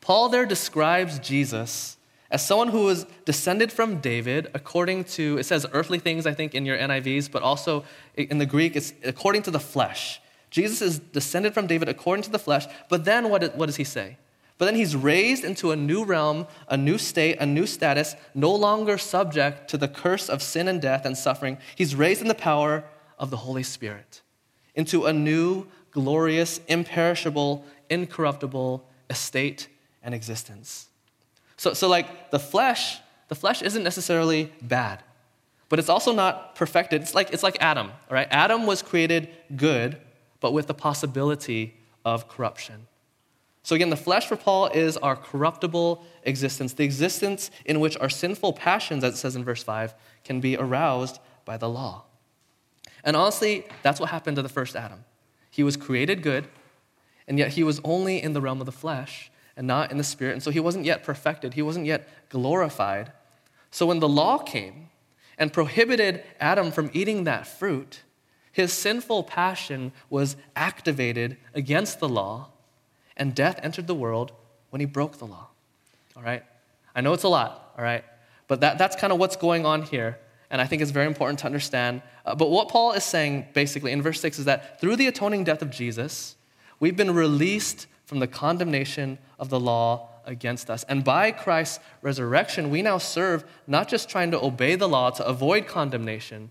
Paul 0.00 0.28
there 0.28 0.46
describes 0.46 1.18
Jesus 1.18 1.96
as 2.32 2.44
someone 2.44 2.68
who 2.68 2.84
was 2.84 3.04
descended 3.26 3.70
from 3.70 4.00
David 4.00 4.48
according 4.54 5.04
to, 5.04 5.38
it 5.38 5.44
says 5.44 5.66
earthly 5.72 5.98
things, 5.98 6.26
I 6.26 6.32
think, 6.32 6.54
in 6.54 6.64
your 6.64 6.78
NIVs, 6.78 7.30
but 7.30 7.42
also 7.42 7.84
in 8.16 8.38
the 8.38 8.46
Greek, 8.46 8.74
it's 8.74 8.94
according 9.04 9.42
to 9.42 9.50
the 9.50 9.60
flesh. 9.60 10.20
Jesus 10.50 10.82
is 10.82 10.98
descended 10.98 11.54
from 11.54 11.66
David 11.66 11.88
according 11.88 12.22
to 12.24 12.30
the 12.30 12.38
flesh, 12.38 12.66
but 12.88 13.04
then 13.04 13.28
what, 13.28 13.54
what 13.56 13.66
does 13.66 13.76
he 13.76 13.84
say? 13.84 14.16
But 14.56 14.64
then 14.64 14.74
he's 14.74 14.96
raised 14.96 15.44
into 15.44 15.72
a 15.72 15.76
new 15.76 16.04
realm, 16.04 16.46
a 16.68 16.76
new 16.76 16.96
state, 16.96 17.36
a 17.38 17.46
new 17.46 17.66
status, 17.66 18.16
no 18.34 18.54
longer 18.54 18.96
subject 18.96 19.68
to 19.70 19.76
the 19.76 19.88
curse 19.88 20.28
of 20.28 20.42
sin 20.42 20.68
and 20.68 20.80
death 20.80 21.04
and 21.04 21.16
suffering. 21.16 21.58
He's 21.76 21.94
raised 21.94 22.22
in 22.22 22.28
the 22.28 22.34
power 22.34 22.84
of 23.18 23.30
the 23.30 23.38
Holy 23.38 23.62
Spirit. 23.62 24.22
into 24.74 25.04
a 25.04 25.12
new, 25.12 25.66
glorious, 25.90 26.60
imperishable, 26.66 27.64
incorruptible 27.90 28.88
estate 29.10 29.68
and 30.02 30.14
existence. 30.14 30.88
So, 31.62 31.74
so 31.74 31.88
like 31.88 32.32
the 32.32 32.40
flesh, 32.40 32.98
the 33.28 33.36
flesh 33.36 33.62
isn't 33.62 33.84
necessarily 33.84 34.52
bad, 34.60 35.00
but 35.68 35.78
it's 35.78 35.88
also 35.88 36.12
not 36.12 36.56
perfected. 36.56 37.02
It's 37.02 37.14
like, 37.14 37.32
it's 37.32 37.44
like 37.44 37.56
Adam, 37.60 37.86
all 37.86 38.14
right? 38.14 38.26
Adam 38.32 38.66
was 38.66 38.82
created 38.82 39.28
good, 39.54 39.96
but 40.40 40.52
with 40.52 40.66
the 40.66 40.74
possibility 40.74 41.76
of 42.04 42.26
corruption. 42.26 42.88
So, 43.62 43.76
again, 43.76 43.90
the 43.90 43.96
flesh 43.96 44.26
for 44.26 44.34
Paul 44.34 44.70
is 44.74 44.96
our 44.96 45.14
corruptible 45.14 46.04
existence, 46.24 46.72
the 46.72 46.82
existence 46.82 47.52
in 47.64 47.78
which 47.78 47.96
our 47.98 48.10
sinful 48.10 48.54
passions, 48.54 49.04
as 49.04 49.14
it 49.14 49.18
says 49.18 49.36
in 49.36 49.44
verse 49.44 49.62
5, 49.62 49.94
can 50.24 50.40
be 50.40 50.56
aroused 50.56 51.20
by 51.44 51.58
the 51.58 51.68
law. 51.68 52.02
And 53.04 53.14
honestly, 53.14 53.66
that's 53.84 54.00
what 54.00 54.08
happened 54.08 54.34
to 54.34 54.42
the 54.42 54.48
first 54.48 54.74
Adam. 54.74 55.04
He 55.48 55.62
was 55.62 55.76
created 55.76 56.24
good, 56.24 56.48
and 57.28 57.38
yet 57.38 57.52
he 57.52 57.62
was 57.62 57.80
only 57.84 58.20
in 58.20 58.32
the 58.32 58.40
realm 58.40 58.58
of 58.58 58.66
the 58.66 58.72
flesh 58.72 59.30
and 59.56 59.66
not 59.66 59.90
in 59.90 59.98
the 59.98 60.04
spirit. 60.04 60.32
And 60.32 60.42
so 60.42 60.50
he 60.50 60.60
wasn't 60.60 60.84
yet 60.84 61.02
perfected, 61.02 61.54
he 61.54 61.62
wasn't 61.62 61.86
yet 61.86 62.08
glorified. 62.28 63.12
So 63.70 63.86
when 63.86 64.00
the 64.00 64.08
law 64.08 64.38
came 64.38 64.90
and 65.38 65.52
prohibited 65.52 66.22
Adam 66.40 66.70
from 66.70 66.90
eating 66.92 67.24
that 67.24 67.46
fruit, 67.46 68.02
his 68.52 68.72
sinful 68.72 69.24
passion 69.24 69.92
was 70.10 70.36
activated 70.54 71.38
against 71.54 72.00
the 72.00 72.08
law 72.08 72.50
and 73.16 73.34
death 73.34 73.58
entered 73.62 73.86
the 73.86 73.94
world 73.94 74.32
when 74.70 74.80
he 74.80 74.86
broke 74.86 75.18
the 75.18 75.26
law. 75.26 75.48
All 76.16 76.22
right? 76.22 76.44
I 76.94 77.00
know 77.00 77.14
it's 77.14 77.22
a 77.22 77.28
lot, 77.28 77.72
all 77.76 77.84
right? 77.84 78.04
But 78.48 78.60
that, 78.60 78.76
that's 78.76 78.96
kind 78.96 79.12
of 79.12 79.18
what's 79.18 79.36
going 79.36 79.64
on 79.64 79.82
here. 79.82 80.18
And 80.50 80.60
I 80.60 80.66
think 80.66 80.82
it's 80.82 80.90
very 80.90 81.06
important 81.06 81.38
to 81.40 81.46
understand. 81.46 82.02
Uh, 82.26 82.34
but 82.34 82.50
what 82.50 82.68
Paul 82.68 82.92
is 82.92 83.04
saying 83.04 83.46
basically 83.54 83.92
in 83.92 84.02
verse 84.02 84.20
6 84.20 84.40
is 84.40 84.44
that 84.44 84.80
through 84.80 84.96
the 84.96 85.06
atoning 85.06 85.44
death 85.44 85.62
of 85.62 85.70
Jesus, 85.70 86.36
we've 86.78 86.96
been 86.96 87.14
released 87.14 87.86
from 88.12 88.18
the 88.18 88.26
condemnation 88.26 89.16
of 89.38 89.48
the 89.48 89.58
law 89.58 90.06
against 90.26 90.68
us. 90.68 90.84
And 90.86 91.02
by 91.02 91.30
Christ's 91.30 91.82
resurrection, 92.02 92.68
we 92.68 92.82
now 92.82 92.98
serve 92.98 93.42
not 93.66 93.88
just 93.88 94.06
trying 94.06 94.32
to 94.32 94.44
obey 94.44 94.74
the 94.74 94.86
law 94.86 95.08
to 95.08 95.26
avoid 95.26 95.66
condemnation, 95.66 96.50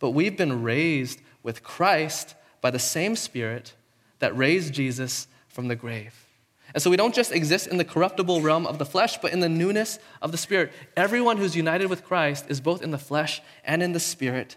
but 0.00 0.10
we've 0.10 0.36
been 0.36 0.60
raised 0.60 1.20
with 1.44 1.62
Christ 1.62 2.34
by 2.60 2.72
the 2.72 2.80
same 2.80 3.14
Spirit 3.14 3.74
that 4.18 4.36
raised 4.36 4.74
Jesus 4.74 5.28
from 5.46 5.68
the 5.68 5.76
grave. 5.76 6.26
And 6.74 6.82
so 6.82 6.90
we 6.90 6.96
don't 6.96 7.14
just 7.14 7.30
exist 7.30 7.68
in 7.68 7.76
the 7.76 7.84
corruptible 7.84 8.40
realm 8.40 8.66
of 8.66 8.80
the 8.80 8.84
flesh, 8.84 9.18
but 9.18 9.32
in 9.32 9.38
the 9.38 9.48
newness 9.48 10.00
of 10.20 10.32
the 10.32 10.36
Spirit. 10.36 10.72
Everyone 10.96 11.36
who's 11.36 11.54
united 11.54 11.86
with 11.86 12.02
Christ 12.02 12.46
is 12.48 12.60
both 12.60 12.82
in 12.82 12.90
the 12.90 12.98
flesh 12.98 13.40
and 13.62 13.84
in 13.84 13.92
the 13.92 14.00
Spirit. 14.00 14.56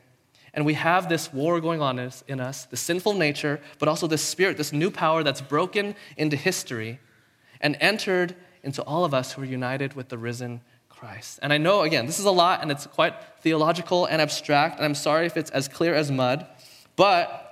And 0.54 0.66
we 0.66 0.74
have 0.74 1.08
this 1.08 1.32
war 1.32 1.62
going 1.62 1.82
on 1.82 1.98
in 2.28 2.40
us, 2.42 2.66
the 2.66 2.78
sinful 2.78 3.14
nature, 3.14 3.62
but 3.80 3.88
also 3.88 4.08
this 4.08 4.22
Spirit, 4.22 4.58
this 4.58 4.74
new 4.74 4.92
power 4.92 5.24
that's 5.24 5.42
broken 5.42 5.96
into 6.18 6.36
history 6.36 7.00
and 7.62 7.78
entered 7.80 8.36
into 8.64 8.84
all 8.84 9.06
of 9.06 9.14
us 9.14 9.32
who 9.32 9.42
are 9.42 9.46
united 9.46 9.94
with 9.94 10.10
the 10.10 10.18
risen 10.18 10.62
Christ. 10.90 11.40
And 11.42 11.54
I 11.54 11.58
know, 11.58 11.82
again, 11.82 12.06
this 12.06 12.20
is 12.20 12.26
a 12.26 12.32
lot 12.32 12.62
and 12.62 12.70
it's 12.70 12.86
quite 12.86 13.16
theological 13.42 14.06
and 14.06 14.22
abstract, 14.22 14.76
and 14.78 14.86
I'm 14.86 14.96
sorry 14.96 15.26
if 15.26 15.38
it's 15.38 15.50
as 15.52 15.68
clear 15.68 15.96
as 15.96 16.12
mud, 16.12 16.46
but 16.96 17.48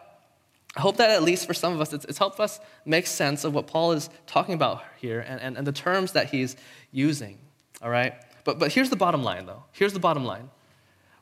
I 0.75 0.81
hope 0.81 0.97
that 0.97 1.09
at 1.09 1.23
least 1.23 1.47
for 1.47 1.53
some 1.53 1.73
of 1.73 1.81
us, 1.81 1.93
it's, 1.93 2.05
it's 2.05 2.19
helped 2.19 2.39
us 2.39 2.59
make 2.85 3.07
sense 3.07 3.43
of 3.43 3.55
what 3.55 3.65
Paul 3.65 3.93
is 3.93 4.09
talking 4.27 4.53
about 4.53 4.83
here 4.97 5.21
and, 5.21 5.41
and, 5.41 5.57
and 5.57 5.65
the 5.65 5.71
terms 5.71 6.11
that 6.11 6.29
he's 6.29 6.57
using. 6.91 7.39
All 7.81 7.89
right? 7.89 8.13
But, 8.43 8.59
but 8.59 8.71
here's 8.71 8.89
the 8.89 8.95
bottom 8.95 9.23
line, 9.23 9.45
though. 9.45 9.63
Here's 9.71 9.93
the 9.93 9.99
bottom 9.99 10.25
line. 10.25 10.49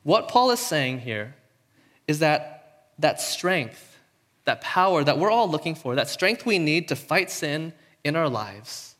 What 0.02 0.28
Paul 0.28 0.50
is 0.50 0.60
saying 0.60 1.00
here 1.00 1.34
is 2.08 2.18
that 2.18 2.88
that 2.98 3.20
strength, 3.20 3.98
that 4.44 4.60
power 4.60 5.04
that 5.04 5.18
we're 5.18 5.30
all 5.30 5.48
looking 5.48 5.76
for, 5.76 5.94
that 5.94 6.08
strength 6.08 6.44
we 6.44 6.58
need 6.58 6.88
to 6.88 6.96
fight 6.96 7.30
sin 7.30 7.72
in 8.02 8.16
our 8.16 8.28
lives, 8.28 8.96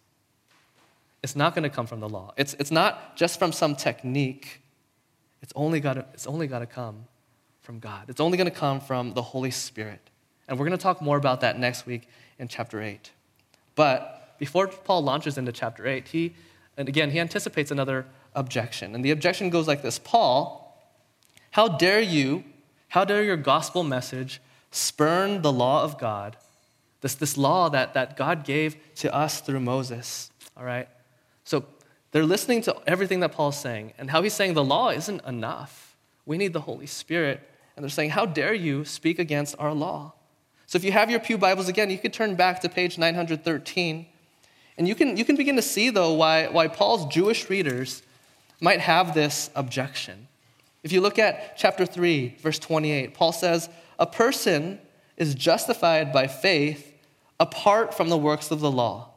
it's 1.22 1.34
not 1.34 1.54
going 1.54 1.64
to 1.64 1.70
come 1.70 1.86
from 1.86 2.00
the 2.00 2.08
law. 2.08 2.32
It's, 2.36 2.54
it's 2.54 2.70
not 2.70 3.16
just 3.16 3.38
from 3.38 3.50
some 3.52 3.74
technique. 3.74 4.60
It's 5.42 5.52
only 5.56 5.80
got 5.80 5.94
to, 5.94 6.66
come 6.66 7.06
from 7.62 7.80
God. 7.80 8.04
It's 8.08 8.20
only 8.20 8.38
going 8.38 8.48
to 8.48 8.56
come 8.56 8.80
from 8.80 9.14
the 9.14 9.22
Holy 9.22 9.50
Spirit. 9.50 10.00
And 10.46 10.58
we're 10.58 10.66
going 10.66 10.78
to 10.78 10.82
talk 10.82 11.02
more 11.02 11.16
about 11.16 11.40
that 11.40 11.58
next 11.58 11.86
week 11.86 12.08
in 12.38 12.46
chapter 12.46 12.80
8. 12.80 13.10
But 13.74 14.36
before 14.38 14.68
Paul 14.68 15.02
launches 15.02 15.38
into 15.38 15.52
chapter 15.52 15.86
8, 15.86 16.08
he, 16.08 16.34
and 16.76 16.88
again, 16.88 17.10
he 17.10 17.18
anticipates 17.18 17.70
another 17.70 18.06
objection. 18.34 18.94
And 18.94 19.04
the 19.04 19.10
objection 19.10 19.50
goes 19.50 19.66
like 19.66 19.82
this 19.82 19.98
Paul, 19.98 20.64
how 21.50 21.68
dare 21.68 22.00
you, 22.00 22.44
how 22.88 23.04
dare 23.04 23.22
your 23.22 23.36
gospel 23.36 23.84
message 23.84 24.40
spurn 24.70 25.42
the 25.42 25.52
law 25.52 25.82
of 25.82 25.98
God, 25.98 26.36
this, 27.00 27.14
this 27.14 27.36
law 27.36 27.68
that, 27.68 27.94
that 27.94 28.16
God 28.16 28.44
gave 28.44 28.76
to 28.96 29.14
us 29.14 29.40
through 29.40 29.60
Moses? 29.60 30.30
All 30.56 30.64
right? 30.64 30.88
So 31.44 31.64
they're 32.12 32.24
listening 32.24 32.62
to 32.62 32.76
everything 32.86 33.20
that 33.20 33.32
Paul's 33.32 33.58
saying 33.58 33.92
and 33.98 34.10
how 34.10 34.22
he's 34.22 34.34
saying 34.34 34.54
the 34.54 34.64
law 34.64 34.90
isn't 34.90 35.24
enough. 35.24 35.96
We 36.26 36.38
need 36.38 36.52
the 36.52 36.60
Holy 36.60 36.86
Spirit. 36.86 37.40
And 37.76 37.84
they're 37.84 37.90
saying, 37.90 38.10
How 38.10 38.26
dare 38.26 38.54
you 38.54 38.84
speak 38.84 39.18
against 39.18 39.54
our 39.58 39.72
law? 39.72 40.12
So 40.66 40.76
if 40.76 40.84
you 40.84 40.92
have 40.92 41.10
your 41.10 41.20
Pew 41.20 41.38
Bibles 41.38 41.68
again, 41.68 41.90
you 41.90 41.98
could 41.98 42.12
turn 42.12 42.34
back 42.34 42.60
to 42.60 42.68
page 42.68 42.98
913. 42.98 44.06
And 44.76 44.86
you 44.86 44.94
can, 44.94 45.16
you 45.16 45.24
can 45.24 45.36
begin 45.36 45.56
to 45.56 45.62
see, 45.62 45.90
though, 45.90 46.12
why, 46.12 46.48
why 46.48 46.68
Paul's 46.68 47.06
Jewish 47.06 47.48
readers 47.48 48.02
might 48.60 48.80
have 48.80 49.14
this 49.14 49.50
objection. 49.54 50.28
If 50.82 50.92
you 50.92 51.00
look 51.00 51.18
at 51.18 51.56
chapter 51.56 51.84
3, 51.84 52.36
verse 52.40 52.58
28, 52.58 53.14
Paul 53.14 53.32
says, 53.32 53.68
A 53.98 54.06
person 54.06 54.78
is 55.16 55.34
justified 55.34 56.12
by 56.12 56.26
faith 56.26 56.94
apart 57.40 57.94
from 57.94 58.08
the 58.08 58.18
works 58.18 58.50
of 58.50 58.60
the 58.60 58.70
law. 58.70 59.10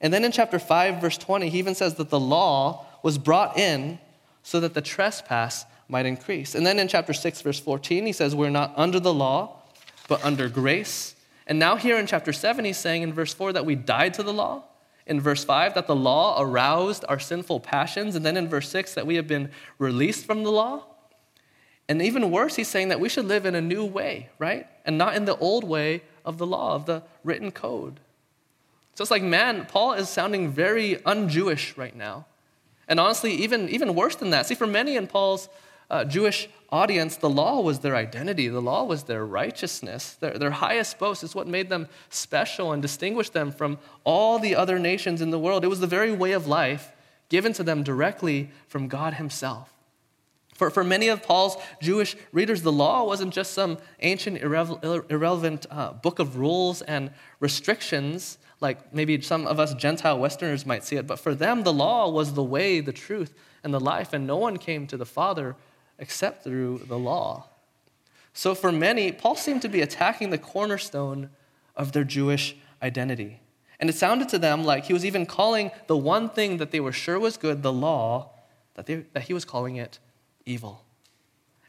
And 0.00 0.12
then 0.12 0.24
in 0.24 0.32
chapter 0.32 0.58
5, 0.58 1.00
verse 1.00 1.18
20, 1.18 1.48
he 1.48 1.58
even 1.58 1.74
says 1.74 1.94
that 1.94 2.10
the 2.10 2.20
law 2.20 2.86
was 3.02 3.18
brought 3.18 3.58
in 3.58 3.98
so 4.42 4.60
that 4.60 4.74
the 4.74 4.80
trespass 4.80 5.64
might 5.88 6.06
increase. 6.06 6.54
And 6.54 6.66
then 6.66 6.78
in 6.78 6.88
chapter 6.88 7.12
6, 7.12 7.42
verse 7.42 7.60
14, 7.60 8.06
he 8.06 8.12
says, 8.12 8.34
We're 8.34 8.50
not 8.50 8.72
under 8.76 8.98
the 8.98 9.14
law 9.14 9.62
but 10.08 10.24
under 10.24 10.48
grace. 10.48 11.14
And 11.46 11.58
now, 11.58 11.76
here 11.76 11.98
in 11.98 12.06
chapter 12.06 12.32
7, 12.32 12.64
he's 12.64 12.76
saying 12.76 13.02
in 13.02 13.12
verse 13.12 13.34
4 13.34 13.54
that 13.54 13.64
we 13.64 13.74
died 13.74 14.14
to 14.14 14.22
the 14.22 14.32
law. 14.32 14.64
In 15.06 15.20
verse 15.20 15.44
5, 15.44 15.74
that 15.74 15.86
the 15.86 15.96
law 15.96 16.40
aroused 16.40 17.04
our 17.08 17.18
sinful 17.18 17.60
passions. 17.60 18.14
And 18.14 18.24
then 18.24 18.36
in 18.36 18.48
verse 18.48 18.68
6, 18.68 18.94
that 18.94 19.06
we 19.06 19.16
have 19.16 19.26
been 19.26 19.50
released 19.78 20.24
from 20.24 20.44
the 20.44 20.52
law. 20.52 20.84
And 21.88 22.00
even 22.00 22.30
worse, 22.30 22.56
he's 22.56 22.68
saying 22.68 22.88
that 22.88 23.00
we 23.00 23.08
should 23.08 23.26
live 23.26 23.44
in 23.44 23.54
a 23.54 23.60
new 23.60 23.84
way, 23.84 24.28
right? 24.38 24.66
And 24.84 24.96
not 24.96 25.16
in 25.16 25.24
the 25.24 25.36
old 25.36 25.64
way 25.64 26.02
of 26.24 26.38
the 26.38 26.46
law, 26.46 26.74
of 26.74 26.86
the 26.86 27.02
written 27.24 27.50
code. 27.50 27.98
So 28.94 29.02
it's 29.02 29.10
like, 29.10 29.22
man, 29.22 29.66
Paul 29.66 29.94
is 29.94 30.08
sounding 30.08 30.50
very 30.50 31.04
un 31.04 31.28
Jewish 31.28 31.76
right 31.76 31.94
now. 31.96 32.26
And 32.88 33.00
honestly, 33.00 33.32
even, 33.32 33.68
even 33.68 33.94
worse 33.94 34.16
than 34.16 34.30
that. 34.30 34.46
See, 34.46 34.54
for 34.54 34.66
many 34.66 34.96
in 34.96 35.06
Paul's 35.06 35.48
uh, 35.90 36.04
Jewish 36.04 36.48
audience, 36.72 37.16
the 37.16 37.30
law 37.30 37.60
was 37.60 37.80
their 37.80 37.94
identity, 37.94 38.48
the 38.48 38.62
law 38.62 38.82
was 38.82 39.04
their 39.04 39.24
righteousness. 39.24 40.14
Their, 40.14 40.38
their 40.38 40.50
highest 40.50 40.98
boast 40.98 41.22
is 41.22 41.34
what 41.34 41.46
made 41.46 41.68
them 41.68 41.86
special 42.08 42.72
and 42.72 42.80
distinguished 42.80 43.34
them 43.34 43.52
from 43.52 43.78
all 44.04 44.38
the 44.38 44.56
other 44.56 44.78
nations 44.78 45.20
in 45.20 45.30
the 45.30 45.38
world. 45.38 45.62
It 45.62 45.68
was 45.68 45.80
the 45.80 45.86
very 45.86 46.12
way 46.12 46.32
of 46.32 46.46
life 46.46 46.90
given 47.28 47.52
to 47.52 47.62
them 47.62 47.82
directly 47.82 48.50
from 48.66 48.88
God 48.88 49.14
Himself. 49.14 49.72
For, 50.54 50.70
for 50.70 50.84
many 50.84 51.08
of 51.08 51.22
Paul's 51.22 51.56
Jewish 51.80 52.16
readers, 52.30 52.62
the 52.62 52.72
law 52.72 53.04
wasn't 53.04 53.32
just 53.32 53.52
some 53.52 53.78
ancient, 54.00 54.40
irre- 54.40 55.10
irrelevant 55.10 55.66
uh, 55.70 55.92
book 55.92 56.18
of 56.18 56.36
rules 56.36 56.82
and 56.82 57.10
restrictions, 57.40 58.38
like 58.60 58.94
maybe 58.94 59.20
some 59.20 59.46
of 59.46 59.58
us 59.58 59.74
Gentile 59.74 60.18
Westerners 60.18 60.66
might 60.66 60.84
see 60.84 60.96
it, 60.96 61.06
but 61.06 61.18
for 61.18 61.34
them, 61.34 61.64
the 61.64 61.72
law 61.72 62.08
was 62.08 62.34
the 62.34 62.42
way, 62.42 62.80
the 62.80 62.92
truth, 62.92 63.34
and 63.64 63.72
the 63.72 63.80
life, 63.80 64.12
and 64.12 64.26
no 64.26 64.36
one 64.36 64.56
came 64.56 64.86
to 64.86 64.96
the 64.96 65.06
Father 65.06 65.56
except 66.02 66.42
through 66.42 66.82
the 66.88 66.98
law. 66.98 67.46
So 68.34 68.54
for 68.56 68.72
many, 68.72 69.12
Paul 69.12 69.36
seemed 69.36 69.62
to 69.62 69.68
be 69.68 69.80
attacking 69.80 70.30
the 70.30 70.36
cornerstone 70.36 71.30
of 71.76 71.92
their 71.92 72.02
Jewish 72.02 72.56
identity. 72.82 73.40
And 73.78 73.88
it 73.88 73.94
sounded 73.94 74.28
to 74.30 74.38
them 74.38 74.64
like 74.64 74.86
he 74.86 74.92
was 74.92 75.04
even 75.04 75.26
calling 75.26 75.70
the 75.86 75.96
one 75.96 76.28
thing 76.28 76.56
that 76.56 76.72
they 76.72 76.80
were 76.80 76.92
sure 76.92 77.20
was 77.20 77.36
good, 77.36 77.62
the 77.62 77.72
law, 77.72 78.30
that, 78.74 78.86
they, 78.86 79.04
that 79.12 79.24
he 79.24 79.34
was 79.34 79.44
calling 79.44 79.76
it 79.76 80.00
evil. 80.44 80.84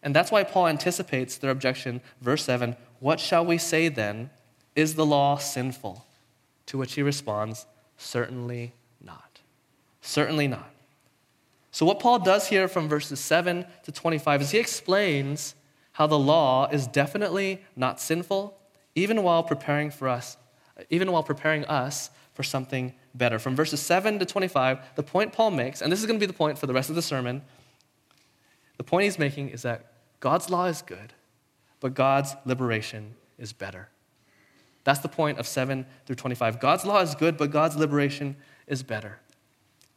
And 0.01 0.15
that's 0.15 0.31
why 0.31 0.43
Paul 0.43 0.67
anticipates 0.67 1.37
their 1.37 1.51
objection. 1.51 2.01
Verse 2.19 2.43
7 2.43 2.75
What 2.99 3.19
shall 3.19 3.45
we 3.45 3.59
say 3.59 3.87
then? 3.87 4.31
Is 4.75 4.95
the 4.95 5.05
law 5.05 5.37
sinful? 5.37 6.05
To 6.67 6.77
which 6.79 6.95
he 6.95 7.03
responds, 7.03 7.67
Certainly 7.97 8.73
not. 8.99 9.41
Certainly 10.01 10.47
not. 10.47 10.72
So, 11.73 11.87
what 11.87 11.99
Paul 11.99 12.19
does 12.19 12.47
here 12.47 12.67
from 12.67 12.87
verses 12.87 13.19
7 13.19 13.65
to 13.81 13.91
25 13.91 14.43
is 14.43 14.51
he 14.51 14.59
explains 14.59 15.55
how 15.93 16.05
the 16.05 16.17
law 16.17 16.69
is 16.71 16.85
definitely 16.85 17.63
not 17.75 17.99
sinful, 17.99 18.55
even 18.93 19.23
while 19.23 19.41
preparing 19.41 19.89
for 19.89 20.07
us, 20.07 20.37
even 20.91 21.11
while 21.11 21.23
preparing 21.23 21.65
us 21.65 22.11
for 22.35 22.43
something 22.43 22.93
better. 23.15 23.39
From 23.39 23.55
verses 23.55 23.79
7 23.79 24.19
to 24.19 24.25
25, 24.25 24.95
the 24.95 25.01
point 25.01 25.33
Paul 25.33 25.49
makes, 25.49 25.81
and 25.81 25.91
this 25.91 25.99
is 25.99 26.05
going 26.05 26.19
to 26.19 26.23
be 26.23 26.27
the 26.27 26.37
point 26.37 26.59
for 26.59 26.67
the 26.67 26.73
rest 26.73 26.91
of 26.91 26.95
the 26.95 27.01
sermon, 27.01 27.41
the 28.77 28.83
point 28.83 29.05
he's 29.05 29.17
making 29.17 29.49
is 29.49 29.63
that 29.63 29.93
God's 30.19 30.51
law 30.51 30.65
is 30.65 30.83
good, 30.83 31.13
but 31.79 31.95
God's 31.95 32.35
liberation 32.45 33.15
is 33.39 33.51
better. 33.51 33.89
That's 34.83 34.99
the 34.99 35.09
point 35.09 35.39
of 35.39 35.47
7 35.47 35.87
through 36.05 36.17
25. 36.17 36.59
God's 36.59 36.85
law 36.85 37.01
is 37.01 37.15
good, 37.15 37.35
but 37.35 37.49
God's 37.49 37.75
liberation 37.75 38.35
is 38.67 38.83
better. 38.83 39.19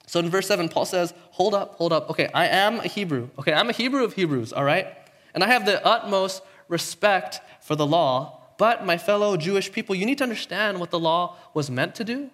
So 0.07 0.21
in 0.21 0.31
verse 0.31 0.47
7, 0.47 0.69
Paul 0.69 0.85
says, 0.85 1.13
Hold 1.33 1.55
up, 1.55 1.75
hold 1.75 1.93
up. 1.93 2.11
Okay, 2.11 2.29
I 2.33 2.47
am 2.47 2.79
a 2.79 2.87
Hebrew. 2.87 3.29
Okay, 3.39 3.53
I'm 3.53 3.69
a 3.69 3.73
Hebrew 3.73 4.05
of 4.05 4.15
Hebrews, 4.15 4.53
all 4.53 4.65
right? 4.65 4.87
And 5.35 5.43
I 5.43 5.49
have 5.49 5.67
the 5.67 5.85
utmost 5.85 6.43
respect 6.69 7.41
for 7.61 7.77
the 7.77 7.87
law. 7.87 8.41
But 8.59 8.87
my 8.87 8.97
fellow 8.97 9.37
Jewish 9.37 9.71
people, 9.71 9.95
you 9.95 10.07
need 10.07 10.19
to 10.19 10.25
understand 10.25 10.81
what 10.81 10.91
the 10.91 10.99
law 10.99 11.37
was 11.53 11.71
meant 11.71 11.95
to 11.97 12.05
do 12.05 12.31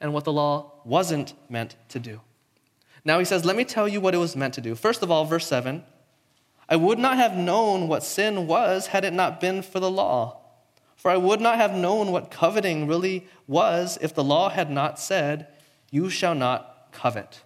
and 0.00 0.12
what 0.12 0.24
the 0.24 0.32
law 0.32 0.72
wasn't 0.84 1.34
meant 1.48 1.76
to 1.90 1.98
do. 1.98 2.20
Now 3.04 3.18
he 3.18 3.24
says, 3.24 3.44
Let 3.44 3.56
me 3.56 3.64
tell 3.64 3.86
you 3.86 4.00
what 4.00 4.14
it 4.14 4.18
was 4.18 4.34
meant 4.34 4.54
to 4.54 4.60
do. 4.60 4.74
First 4.74 5.02
of 5.02 5.10
all, 5.10 5.24
verse 5.24 5.46
7 5.46 5.84
I 6.68 6.76
would 6.76 6.98
not 6.98 7.16
have 7.16 7.36
known 7.36 7.88
what 7.88 8.04
sin 8.04 8.46
was 8.46 8.88
had 8.88 9.04
it 9.04 9.12
not 9.12 9.40
been 9.40 9.60
for 9.60 9.80
the 9.80 9.90
law. 9.90 10.38
For 10.96 11.10
I 11.10 11.16
would 11.16 11.40
not 11.40 11.56
have 11.56 11.74
known 11.74 12.12
what 12.12 12.30
coveting 12.30 12.86
really 12.86 13.26
was 13.46 13.98
if 14.00 14.14
the 14.14 14.22
law 14.22 14.50
had 14.50 14.70
not 14.70 14.98
said, 14.98 15.48
You 15.90 16.10
shall 16.10 16.34
not 16.34 16.69
covet. 16.92 17.42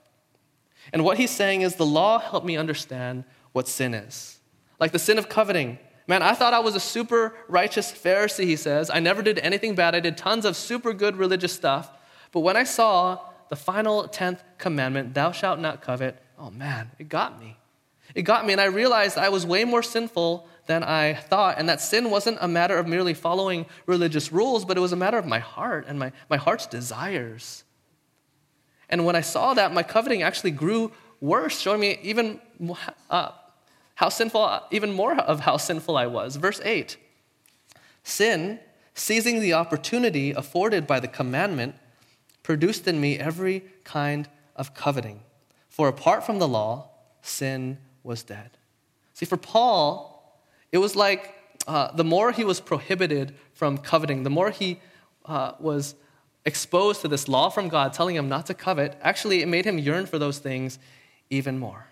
And 0.92 1.04
what 1.04 1.18
he's 1.18 1.30
saying 1.30 1.62
is, 1.62 1.76
the 1.76 1.86
law 1.86 2.18
helped 2.18 2.46
me 2.46 2.56
understand 2.56 3.24
what 3.52 3.68
sin 3.68 3.94
is. 3.94 4.38
Like 4.78 4.92
the 4.92 4.98
sin 4.98 5.18
of 5.18 5.28
coveting. 5.28 5.78
Man, 6.06 6.22
I 6.22 6.34
thought 6.34 6.52
I 6.52 6.60
was 6.60 6.74
a 6.74 6.80
super 6.80 7.34
righteous 7.48 7.90
Pharisee, 7.90 8.44
he 8.44 8.56
says. 8.56 8.90
I 8.90 9.00
never 9.00 9.22
did 9.22 9.38
anything 9.38 9.74
bad. 9.74 9.94
I 9.94 10.00
did 10.00 10.18
tons 10.18 10.44
of 10.44 10.56
super 10.56 10.92
good 10.92 11.16
religious 11.16 11.52
stuff. 11.52 11.90
But 12.32 12.40
when 12.40 12.56
I 12.56 12.64
saw 12.64 13.20
the 13.48 13.56
final 13.56 14.08
10th 14.08 14.40
commandment, 14.58 15.14
thou 15.14 15.32
shalt 15.32 15.58
not 15.58 15.80
covet, 15.80 16.20
oh 16.38 16.50
man, 16.50 16.90
it 16.98 17.08
got 17.08 17.40
me. 17.40 17.56
It 18.14 18.22
got 18.22 18.46
me, 18.46 18.52
and 18.52 18.60
I 18.60 18.66
realized 18.66 19.18
I 19.18 19.28
was 19.28 19.46
way 19.46 19.64
more 19.64 19.82
sinful 19.82 20.46
than 20.66 20.82
I 20.82 21.14
thought, 21.14 21.58
and 21.58 21.68
that 21.68 21.80
sin 21.80 22.10
wasn't 22.10 22.38
a 22.40 22.48
matter 22.48 22.78
of 22.78 22.86
merely 22.86 23.14
following 23.14 23.66
religious 23.86 24.32
rules, 24.32 24.64
but 24.64 24.76
it 24.76 24.80
was 24.80 24.92
a 24.92 24.96
matter 24.96 25.18
of 25.18 25.26
my 25.26 25.38
heart 25.38 25.86
and 25.88 25.98
my, 25.98 26.12
my 26.30 26.36
heart's 26.36 26.66
desires. 26.66 27.63
And 28.88 29.04
when 29.04 29.16
I 29.16 29.20
saw 29.20 29.54
that, 29.54 29.72
my 29.72 29.82
coveting 29.82 30.22
actually 30.22 30.50
grew 30.50 30.92
worse, 31.20 31.58
showing 31.58 31.80
me 31.80 31.98
even 32.02 32.40
uh, 33.10 33.30
how 33.94 34.08
sinful, 34.08 34.60
even 34.70 34.92
more 34.92 35.16
of 35.16 35.40
how 35.40 35.56
sinful 35.56 35.96
I 35.96 36.06
was. 36.06 36.36
Verse 36.36 36.60
8 36.64 36.96
Sin, 38.02 38.60
seizing 38.94 39.40
the 39.40 39.54
opportunity 39.54 40.32
afforded 40.32 40.86
by 40.86 41.00
the 41.00 41.08
commandment, 41.08 41.74
produced 42.42 42.86
in 42.86 43.00
me 43.00 43.18
every 43.18 43.64
kind 43.84 44.28
of 44.54 44.74
coveting. 44.74 45.20
For 45.68 45.88
apart 45.88 46.24
from 46.24 46.38
the 46.38 46.46
law, 46.46 46.90
sin 47.22 47.78
was 48.02 48.22
dead. 48.22 48.50
See, 49.14 49.26
for 49.26 49.36
Paul, 49.36 50.38
it 50.70 50.78
was 50.78 50.94
like 50.94 51.34
uh, 51.66 51.92
the 51.92 52.04
more 52.04 52.32
he 52.32 52.44
was 52.44 52.60
prohibited 52.60 53.34
from 53.54 53.78
coveting, 53.78 54.22
the 54.22 54.30
more 54.30 54.50
he 54.50 54.80
uh, 55.24 55.52
was 55.58 55.94
exposed 56.46 57.00
to 57.02 57.08
this 57.08 57.28
law 57.28 57.48
from 57.48 57.68
God 57.68 57.92
telling 57.92 58.16
him 58.16 58.28
not 58.28 58.46
to 58.46 58.54
covet, 58.54 58.98
actually, 59.02 59.42
it 59.42 59.48
made 59.48 59.64
him 59.64 59.78
yearn 59.78 60.06
for 60.06 60.18
those 60.18 60.38
things 60.38 60.78
even 61.30 61.58
more. 61.58 61.86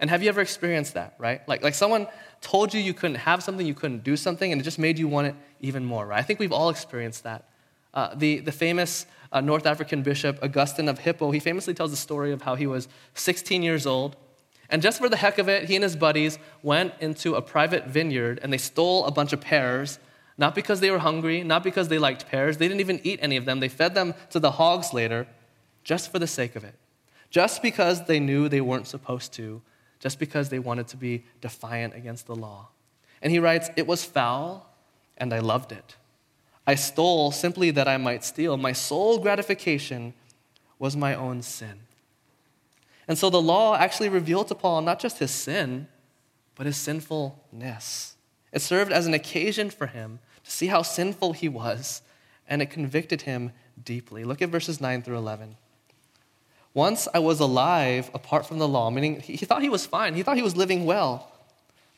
And 0.00 0.08
have 0.10 0.22
you 0.22 0.28
ever 0.28 0.40
experienced 0.40 0.94
that, 0.94 1.14
right? 1.18 1.46
Like, 1.48 1.62
like 1.62 1.74
someone 1.74 2.06
told 2.40 2.72
you 2.72 2.80
you 2.80 2.94
couldn't 2.94 3.16
have 3.16 3.42
something, 3.42 3.66
you 3.66 3.74
couldn't 3.74 4.04
do 4.04 4.16
something, 4.16 4.52
and 4.52 4.60
it 4.60 4.64
just 4.64 4.78
made 4.78 4.98
you 4.98 5.08
want 5.08 5.26
it 5.26 5.34
even 5.60 5.84
more, 5.84 6.06
right? 6.06 6.18
I 6.18 6.22
think 6.22 6.38
we've 6.38 6.52
all 6.52 6.70
experienced 6.70 7.24
that. 7.24 7.48
Uh, 7.92 8.14
the, 8.14 8.38
the 8.40 8.52
famous 8.52 9.06
uh, 9.32 9.40
North 9.40 9.66
African 9.66 10.02
bishop, 10.02 10.38
Augustine 10.42 10.88
of 10.88 11.00
Hippo, 11.00 11.30
he 11.32 11.40
famously 11.40 11.74
tells 11.74 11.90
the 11.90 11.96
story 11.96 12.32
of 12.32 12.42
how 12.42 12.54
he 12.54 12.66
was 12.66 12.88
16 13.14 13.62
years 13.62 13.86
old. 13.86 14.16
And 14.70 14.82
just 14.82 14.98
for 14.98 15.08
the 15.08 15.16
heck 15.16 15.38
of 15.38 15.48
it, 15.48 15.64
he 15.64 15.74
and 15.74 15.82
his 15.82 15.96
buddies 15.96 16.38
went 16.62 16.92
into 17.00 17.34
a 17.34 17.42
private 17.42 17.86
vineyard 17.86 18.38
and 18.42 18.52
they 18.52 18.58
stole 18.58 19.04
a 19.06 19.10
bunch 19.10 19.32
of 19.32 19.40
pears, 19.40 19.98
not 20.38 20.54
because 20.54 20.78
they 20.78 20.90
were 20.92 21.00
hungry, 21.00 21.42
not 21.42 21.64
because 21.64 21.88
they 21.88 21.98
liked 21.98 22.28
pears. 22.28 22.56
They 22.56 22.68
didn't 22.68 22.80
even 22.80 23.00
eat 23.02 23.18
any 23.20 23.36
of 23.36 23.44
them. 23.44 23.58
They 23.58 23.68
fed 23.68 23.94
them 23.94 24.14
to 24.30 24.38
the 24.38 24.52
hogs 24.52 24.94
later, 24.94 25.26
just 25.82 26.12
for 26.12 26.20
the 26.20 26.28
sake 26.28 26.54
of 26.54 26.62
it. 26.62 26.76
Just 27.28 27.60
because 27.60 28.06
they 28.06 28.20
knew 28.20 28.48
they 28.48 28.60
weren't 28.60 28.86
supposed 28.86 29.32
to, 29.34 29.60
just 29.98 30.20
because 30.20 30.48
they 30.48 30.60
wanted 30.60 30.86
to 30.88 30.96
be 30.96 31.24
defiant 31.40 31.94
against 31.94 32.26
the 32.26 32.36
law. 32.36 32.68
And 33.20 33.32
he 33.32 33.40
writes, 33.40 33.68
It 33.76 33.88
was 33.88 34.04
foul, 34.04 34.72
and 35.16 35.34
I 35.34 35.40
loved 35.40 35.72
it. 35.72 35.96
I 36.66 36.76
stole 36.76 37.32
simply 37.32 37.72
that 37.72 37.88
I 37.88 37.96
might 37.96 38.22
steal. 38.22 38.56
My 38.56 38.72
sole 38.72 39.18
gratification 39.18 40.14
was 40.78 40.96
my 40.96 41.14
own 41.14 41.42
sin. 41.42 41.80
And 43.08 43.18
so 43.18 43.28
the 43.28 43.42
law 43.42 43.74
actually 43.74 44.08
revealed 44.08 44.48
to 44.48 44.54
Paul 44.54 44.82
not 44.82 45.00
just 45.00 45.18
his 45.18 45.32
sin, 45.32 45.88
but 46.54 46.66
his 46.66 46.76
sinfulness. 46.76 48.14
It 48.52 48.62
served 48.62 48.92
as 48.92 49.06
an 49.06 49.14
occasion 49.14 49.70
for 49.70 49.86
him 49.86 50.20
to 50.48 50.54
see 50.54 50.68
how 50.68 50.80
sinful 50.80 51.34
he 51.34 51.46
was, 51.46 52.00
and 52.48 52.62
it 52.62 52.70
convicted 52.70 53.22
him 53.22 53.52
deeply. 53.84 54.24
Look 54.24 54.40
at 54.40 54.48
verses 54.48 54.80
9 54.80 55.02
through 55.02 55.18
11. 55.18 55.56
Once 56.72 57.06
I 57.12 57.18
was 57.18 57.38
alive 57.38 58.10
apart 58.14 58.46
from 58.46 58.58
the 58.58 58.66
law, 58.66 58.88
meaning 58.88 59.20
he 59.20 59.36
thought 59.36 59.60
he 59.60 59.68
was 59.68 59.84
fine, 59.84 60.14
he 60.14 60.22
thought 60.22 60.36
he 60.36 60.42
was 60.42 60.56
living 60.56 60.86
well. 60.86 61.30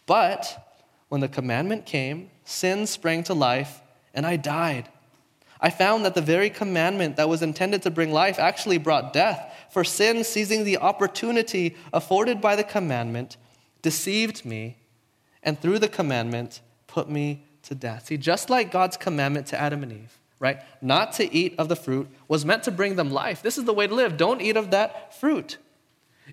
But 0.05 0.75
when 1.09 1.21
the 1.21 1.29
commandment 1.29 1.87
came, 1.87 2.29
sin 2.45 2.89
sprang 2.89 3.23
to 3.25 3.35
life, 3.35 3.83
and 4.15 4.27
I 4.27 4.35
died. 4.35 4.89
I 5.61 5.71
found 5.71 6.05
that 6.05 6.17
the 6.17 6.21
very 6.21 6.51
commandment 6.51 7.15
that 7.17 7.29
was 7.29 7.43
intended 7.43 7.83
to 7.83 7.91
bring 7.91 8.11
life 8.11 8.41
actually 8.41 8.79
brought 8.79 9.13
death. 9.13 9.55
For 9.71 9.85
sin, 9.85 10.25
seizing 10.25 10.65
the 10.65 10.79
opportunity 10.79 11.77
afforded 11.93 12.41
by 12.41 12.57
the 12.57 12.65
commandment, 12.65 13.37
deceived 13.81 14.45
me, 14.45 14.79
and 15.41 15.61
through 15.61 15.79
the 15.79 15.89
commandment, 15.89 16.63
put 16.89 17.09
me 17.09 17.45
to 17.71 17.75
death. 17.77 18.07
See, 18.07 18.17
just 18.17 18.51
like 18.51 18.73
God's 18.73 18.97
commandment 18.97 19.47
to 19.49 19.61
Adam 19.61 19.85
and 19.85 19.93
Eve, 19.93 20.19
right? 20.41 20.61
Not 20.83 21.13
to 21.13 21.33
eat 21.33 21.55
of 21.57 21.69
the 21.69 21.77
fruit 21.77 22.09
was 22.27 22.45
meant 22.45 22.65
to 22.65 22.73
bring 22.73 22.97
them 22.97 23.11
life. 23.13 23.43
This 23.43 23.57
is 23.57 23.65
the 23.65 23.73
way 23.73 23.87
to 23.87 23.95
live. 23.95 24.17
Don't 24.17 24.43
eat 24.43 24.57
of 24.57 24.73
that 24.73 25.15
fruit. 25.15 25.57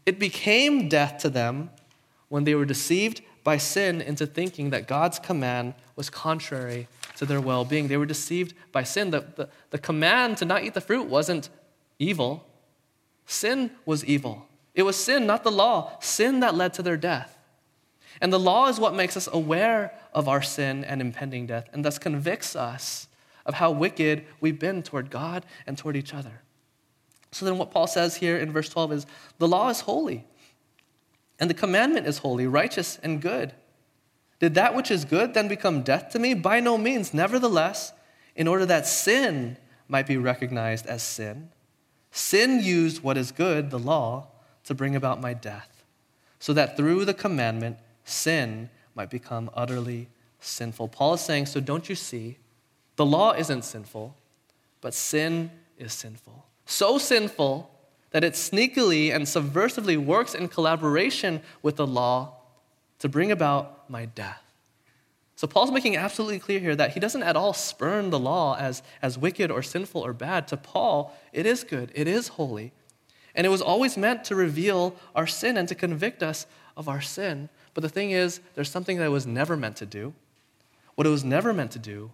It 0.05 0.19
became 0.19 0.89
death 0.89 1.19
to 1.19 1.29
them 1.29 1.69
when 2.27 2.43
they 2.43 2.55
were 2.55 2.65
deceived 2.65 3.21
by 3.43 3.57
sin 3.57 4.01
into 4.01 4.25
thinking 4.25 4.71
that 4.71 4.87
God's 4.87 5.19
command 5.19 5.75
was 5.95 6.09
contrary 6.09 6.87
to 7.17 7.25
their 7.25 7.39
well 7.39 7.63
being. 7.63 7.87
They 7.87 7.97
were 7.97 8.07
deceived 8.07 8.55
by 8.71 8.81
sin. 8.81 9.11
The, 9.11 9.23
the, 9.35 9.49
the 9.69 9.77
command 9.77 10.37
to 10.37 10.45
not 10.45 10.63
eat 10.63 10.73
the 10.73 10.81
fruit 10.81 11.05
wasn't 11.05 11.49
evil, 11.99 12.47
sin 13.27 13.71
was 13.85 14.03
evil. 14.03 14.47
It 14.73 14.83
was 14.83 14.95
sin, 14.95 15.27
not 15.27 15.43
the 15.43 15.51
law, 15.51 15.99
sin 15.99 16.39
that 16.39 16.55
led 16.55 16.73
to 16.75 16.81
their 16.81 16.97
death. 16.97 17.36
And 18.21 18.33
the 18.33 18.39
law 18.39 18.67
is 18.67 18.79
what 18.79 18.95
makes 18.95 19.15
us 19.15 19.27
aware 19.31 19.93
of 20.13 20.27
our 20.27 20.41
sin 20.41 20.83
and 20.83 21.01
impending 21.01 21.45
death, 21.45 21.69
and 21.71 21.85
thus 21.85 21.99
convicts 21.99 22.55
us 22.55 23.07
of 23.45 23.55
how 23.55 23.71
wicked 23.71 24.25
we've 24.41 24.59
been 24.59 24.83
toward 24.83 25.09
God 25.09 25.45
and 25.65 25.77
toward 25.77 25.95
each 25.95 26.13
other. 26.13 26.41
So 27.31 27.45
then, 27.45 27.57
what 27.57 27.71
Paul 27.71 27.87
says 27.87 28.15
here 28.15 28.37
in 28.37 28.51
verse 28.51 28.69
12 28.69 28.91
is 28.91 29.05
the 29.37 29.47
law 29.47 29.69
is 29.69 29.81
holy, 29.81 30.25
and 31.39 31.49
the 31.49 31.55
commandment 31.55 32.07
is 32.07 32.19
holy, 32.19 32.47
righteous, 32.47 32.97
and 33.03 33.21
good. 33.21 33.53
Did 34.39 34.55
that 34.55 34.75
which 34.75 34.91
is 34.91 35.05
good 35.05 35.33
then 35.33 35.47
become 35.47 35.81
death 35.81 36.09
to 36.11 36.19
me? 36.19 36.33
By 36.33 36.59
no 36.59 36.77
means. 36.77 37.13
Nevertheless, 37.13 37.91
in 38.35 38.47
order 38.47 38.65
that 38.65 38.85
sin 38.87 39.57
might 39.87 40.07
be 40.07 40.17
recognized 40.17 40.85
as 40.85 41.01
sin, 41.01 41.49
sin 42.11 42.61
used 42.61 43.01
what 43.01 43.17
is 43.17 43.31
good, 43.31 43.71
the 43.71 43.79
law, 43.79 44.27
to 44.65 44.75
bring 44.75 44.95
about 44.95 45.21
my 45.21 45.33
death, 45.33 45.83
so 46.39 46.53
that 46.53 46.77
through 46.77 47.05
the 47.05 47.13
commandment, 47.13 47.77
sin 48.07 48.69
might 48.95 49.09
become 49.09 49.49
utterly 49.53 50.07
sinful. 50.39 50.87
Paul 50.87 51.15
is 51.15 51.21
saying, 51.21 51.47
So 51.47 51.59
don't 51.59 51.87
you 51.89 51.95
see? 51.95 52.37
The 52.95 53.05
law 53.05 53.33
isn't 53.33 53.63
sinful, 53.63 54.15
but 54.81 54.93
sin 54.93 55.51
is 55.77 55.93
sinful. 55.93 56.45
So 56.65 56.97
sinful 56.97 57.69
that 58.11 58.23
it 58.23 58.33
sneakily 58.33 59.13
and 59.13 59.25
subversively 59.25 59.97
works 59.97 60.33
in 60.33 60.47
collaboration 60.47 61.41
with 61.61 61.75
the 61.75 61.87
law 61.87 62.35
to 62.99 63.09
bring 63.09 63.31
about 63.31 63.89
my 63.89 64.05
death. 64.05 64.41
So 65.35 65.45
Paul's 65.45 65.69
making 65.69 65.95
absolutely 65.95 66.39
clear 66.39 66.59
here 66.59 66.75
that 66.75 66.91
he 66.91 66.99
doesn't 66.99 67.21
at 67.21 67.35
all 67.35 67.53
spurn 67.53 68.09
the 68.09 68.17
law 68.17 68.57
as, 68.57 68.81
as 69.03 69.19
wicked 69.19 69.51
or 69.51 69.61
sinful 69.61 70.03
or 70.03 70.13
bad. 70.13 70.47
To 70.47 70.57
Paul, 70.57 71.15
it 71.31 71.45
is 71.45 71.63
good, 71.63 71.91
it 71.93 72.07
is 72.07 72.29
holy. 72.29 72.73
And 73.35 73.45
it 73.45 73.51
was 73.51 73.61
always 73.61 73.97
meant 73.97 74.23
to 74.25 74.35
reveal 74.35 74.95
our 75.15 75.27
sin 75.27 75.55
and 75.57 75.67
to 75.67 75.75
convict 75.75 76.23
us 76.23 76.47
of 76.75 76.89
our 76.89 77.01
sin. 77.01 77.49
But 77.77 77.83
the 77.83 77.89
thing 77.89 78.09
is, 78.09 78.41
there's 78.55 78.71
something 78.71 78.97
that 78.97 79.05
it 79.05 79.09
was 79.09 79.27
never 79.27 79.55
meant 79.55 79.75
to 79.75 79.85
do. 79.85 80.15
What 80.95 81.05
it 81.05 81.11
was 81.11 81.23
never 81.23 81.53
meant 81.53 81.69
to 81.73 81.79
do 81.79 82.11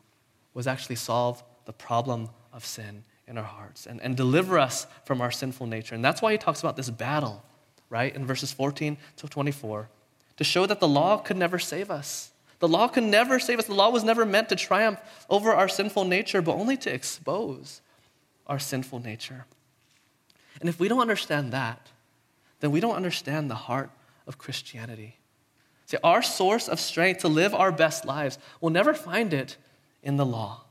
was 0.54 0.68
actually 0.68 0.98
solve 0.98 1.42
the 1.64 1.72
problem 1.72 2.28
of 2.52 2.66
sin 2.66 3.06
in 3.30 3.38
our 3.38 3.46
hearts 3.46 3.86
and, 3.86 4.02
and 4.02 4.18
deliver 4.18 4.60
us 4.60 4.88
from 5.06 5.22
our 5.22 5.32
sinful 5.32 5.66
nature. 5.66 5.96
And 5.96 6.04
that's 6.04 6.22
why 6.22 6.34
he 6.34 6.38
talks 6.38 6.60
about 6.60 6.76
this 6.76 6.90
battle, 6.90 7.46
right, 7.90 8.14
in 8.14 8.26
verses 8.26 8.52
14 8.52 8.98
to 9.16 9.28
24 9.30 9.88
to 10.36 10.44
show 10.44 10.66
that 10.66 10.82
the 10.82 10.88
law 10.90 11.16
could 11.16 11.38
never 11.38 11.58
save 11.58 11.90
us. 11.90 12.34
The 12.60 12.68
law 12.68 12.90
could 12.90 13.06
never 13.06 13.40
save 13.40 13.60
us. 13.60 13.66
The 13.68 13.74
law 13.74 13.90
was 13.90 14.04
never 14.04 14.26
meant 14.26 14.50
to 14.50 14.58
triumph 14.58 15.00
over 15.30 15.54
our 15.54 15.70
sinful 15.70 16.04
nature, 16.04 16.42
but 16.42 16.56
only 16.56 16.76
to 16.76 16.94
expose 16.94 17.80
our 18.48 18.60
sinful 18.60 19.00
nature. 19.00 19.46
And 20.60 20.68
if 20.68 20.78
we 20.78 20.90
don't 20.90 21.00
understand 21.00 21.54
that, 21.54 21.88
then 22.60 22.72
we 22.72 22.82
don't 22.82 22.98
understand 22.98 23.50
the 23.50 23.56
heart 23.56 23.92
of 24.28 24.38
Christianity. 24.38 25.20
See, 25.94 26.00
our 26.04 26.24
source 26.24 26.68
of 26.68 26.80
strength 26.80 27.22
to 27.22 27.28
live 27.28 27.54
our 27.54 27.72
best 27.72 28.04
lives, 28.04 28.40
we'll 28.60 28.72
never 28.72 28.96
find 28.96 29.32
it 29.32 29.58
in 30.02 30.18
the 30.18 30.26
law. 30.26 30.62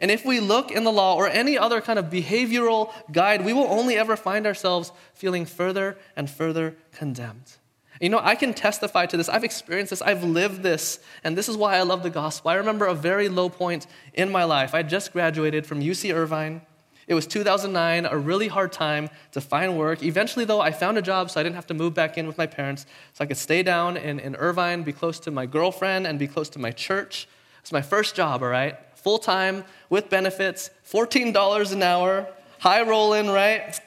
And 0.00 0.10
if 0.10 0.24
we 0.24 0.40
look 0.40 0.72
in 0.72 0.82
the 0.82 0.90
law 0.90 1.14
or 1.14 1.28
any 1.28 1.56
other 1.56 1.80
kind 1.80 2.00
of 2.00 2.06
behavioral 2.06 2.92
guide, 3.12 3.44
we 3.44 3.52
will 3.52 3.68
only 3.68 3.96
ever 3.96 4.16
find 4.16 4.48
ourselves 4.48 4.90
feeling 5.14 5.46
further 5.46 5.96
and 6.16 6.28
further 6.28 6.74
condemned. 6.90 7.58
You 8.00 8.08
know, 8.08 8.20
I 8.20 8.34
can 8.34 8.52
testify 8.52 9.06
to 9.06 9.16
this. 9.16 9.28
I've 9.28 9.44
experienced 9.44 9.90
this. 9.90 10.02
I've 10.02 10.24
lived 10.24 10.64
this. 10.64 10.98
And 11.22 11.38
this 11.38 11.48
is 11.48 11.56
why 11.56 11.76
I 11.76 11.82
love 11.82 12.02
the 12.02 12.10
gospel. 12.10 12.50
I 12.50 12.54
remember 12.54 12.86
a 12.86 12.94
very 12.94 13.28
low 13.28 13.50
point 13.50 13.86
in 14.14 14.32
my 14.32 14.42
life. 14.42 14.74
I 14.74 14.82
just 14.82 15.12
graduated 15.12 15.64
from 15.64 15.80
UC 15.80 16.12
Irvine. 16.12 16.62
It 17.06 17.14
was 17.14 17.26
2009, 17.26 18.06
a 18.06 18.16
really 18.16 18.48
hard 18.48 18.72
time 18.72 19.08
to 19.32 19.40
find 19.40 19.76
work. 19.76 20.02
Eventually, 20.02 20.44
though, 20.44 20.60
I 20.60 20.70
found 20.70 20.96
a 20.98 21.02
job 21.02 21.30
so 21.30 21.40
I 21.40 21.42
didn't 21.42 21.56
have 21.56 21.66
to 21.68 21.74
move 21.74 21.94
back 21.94 22.16
in 22.16 22.26
with 22.26 22.38
my 22.38 22.46
parents. 22.46 22.86
So 23.14 23.24
I 23.24 23.26
could 23.26 23.36
stay 23.36 23.62
down 23.62 23.96
in, 23.96 24.20
in 24.20 24.36
Irvine, 24.36 24.82
be 24.82 24.92
close 24.92 25.18
to 25.20 25.30
my 25.30 25.46
girlfriend, 25.46 26.06
and 26.06 26.18
be 26.18 26.28
close 26.28 26.48
to 26.50 26.58
my 26.58 26.70
church. 26.70 27.28
It's 27.60 27.72
my 27.72 27.82
first 27.82 28.14
job, 28.14 28.42
all 28.42 28.48
right? 28.48 28.76
Full 28.94 29.18
time, 29.18 29.64
with 29.88 30.08
benefits, 30.08 30.70
$14 30.88 31.72
an 31.72 31.82
hour, 31.82 32.28
high 32.58 32.82
rolling, 32.82 33.28
right? 33.28 33.78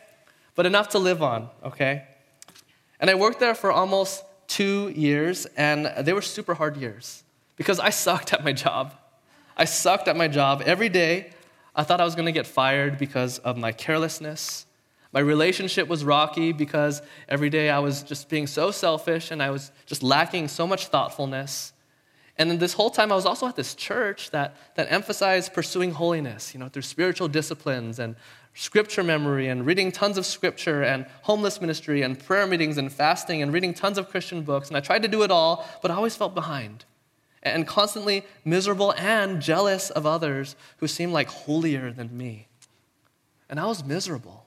But 0.56 0.66
enough 0.66 0.90
to 0.90 1.00
live 1.00 1.24
on, 1.24 1.50
okay? 1.64 2.06
And 3.00 3.10
I 3.10 3.16
worked 3.16 3.40
there 3.40 3.56
for 3.56 3.72
almost 3.72 4.24
two 4.48 4.90
years, 4.96 5.46
and 5.58 5.92
they 6.06 6.14
were 6.14 6.22
super 6.22 6.54
hard 6.54 6.78
years 6.78 7.24
because 7.56 7.80
I 7.80 7.90
sucked 7.90 8.34
at 8.34 8.44
my 8.44 8.54
job. 8.54 8.94
I 9.56 9.66
sucked 9.66 10.08
at 10.08 10.16
my 10.16 10.28
job. 10.28 10.64
Every 10.66 10.90
day, 10.90 11.33
I 11.76 11.84
thought 11.84 12.00
I 12.00 12.06
was 12.06 12.16
going 12.16 12.28
to 12.28 12.32
get 12.32 12.46
fired 12.46 12.98
because 12.98 13.40
of 13.40 13.58
my 13.58 13.72
carelessness. 13.72 14.66
My 15.12 15.20
relationship 15.20 15.88
was 15.88 16.04
rocky 16.04 16.52
because 16.52 17.02
every 17.30 17.50
day 17.50 17.70
I 17.70 17.80
was 17.80 18.04
just 18.04 18.30
being 18.30 18.48
so 18.48 18.72
selfish 18.72 19.32
and 19.32 19.42
I 19.42 19.50
was 19.50 19.72
just 19.86 20.04
lacking 20.04 20.48
so 20.48 20.66
much 20.68 20.88
thoughtfulness. 20.88 21.74
And 22.38 22.50
then 22.50 22.58
this 22.58 22.74
whole 22.74 22.90
time, 22.90 23.12
I 23.12 23.16
was 23.16 23.26
also 23.26 23.48
at 23.48 23.56
this 23.56 23.76
church 23.76 24.32
that, 24.32 24.56
that 24.76 24.92
emphasized 24.92 25.54
pursuing 25.54 25.92
holiness, 25.92 26.54
you 26.54 26.60
know, 26.60 26.68
through 26.68 26.82
spiritual 26.82 27.28
disciplines 27.28 28.00
and 28.00 28.16
scripture 28.56 29.04
memory 29.04 29.48
and 29.48 29.66
reading 29.66 29.92
tons 29.92 30.18
of 30.18 30.26
scripture 30.26 30.82
and 30.84 31.06
homeless 31.22 31.62
ministry 31.62 32.02
and 32.02 32.18
prayer 32.20 32.48
meetings 32.48 32.78
and 32.78 32.92
fasting 32.92 33.44
and 33.44 33.54
reading 33.54 33.74
tons 33.74 34.00
of 34.00 34.10
Christian 34.10 34.42
books. 34.42 34.68
And 34.68 34.78
I 34.78 34.80
tried 34.80 35.04
to 35.04 35.08
do 35.08 35.22
it 35.22 35.30
all, 35.30 35.68
but 35.82 35.92
I 35.92 35.96
always 35.96 36.16
felt 36.16 36.34
behind 36.34 36.86
and 37.44 37.68
constantly 37.68 38.26
miserable 38.44 38.94
and 38.98 39.42
jealous 39.42 39.90
of 39.90 40.06
others 40.06 40.56
who 40.78 40.88
seemed 40.88 41.14
like 41.14 41.28
holier 41.28 41.92
than 41.92 42.18
me. 42.18 42.48
And 43.50 43.60
I 43.60 43.66
was 43.66 43.84
miserable. 43.84 44.46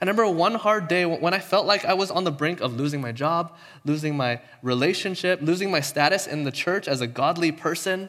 I 0.00 0.04
remember 0.04 0.26
one 0.28 0.54
hard 0.54 0.88
day 0.88 1.04
when 1.04 1.34
I 1.34 1.40
felt 1.40 1.66
like 1.66 1.84
I 1.84 1.92
was 1.92 2.10
on 2.10 2.24
the 2.24 2.30
brink 2.30 2.62
of 2.62 2.74
losing 2.74 3.02
my 3.02 3.12
job, 3.12 3.56
losing 3.84 4.16
my 4.16 4.40
relationship, 4.62 5.40
losing 5.42 5.70
my 5.70 5.80
status 5.80 6.26
in 6.26 6.44
the 6.44 6.50
church 6.50 6.88
as 6.88 7.02
a 7.02 7.06
godly 7.06 7.52
person. 7.52 8.08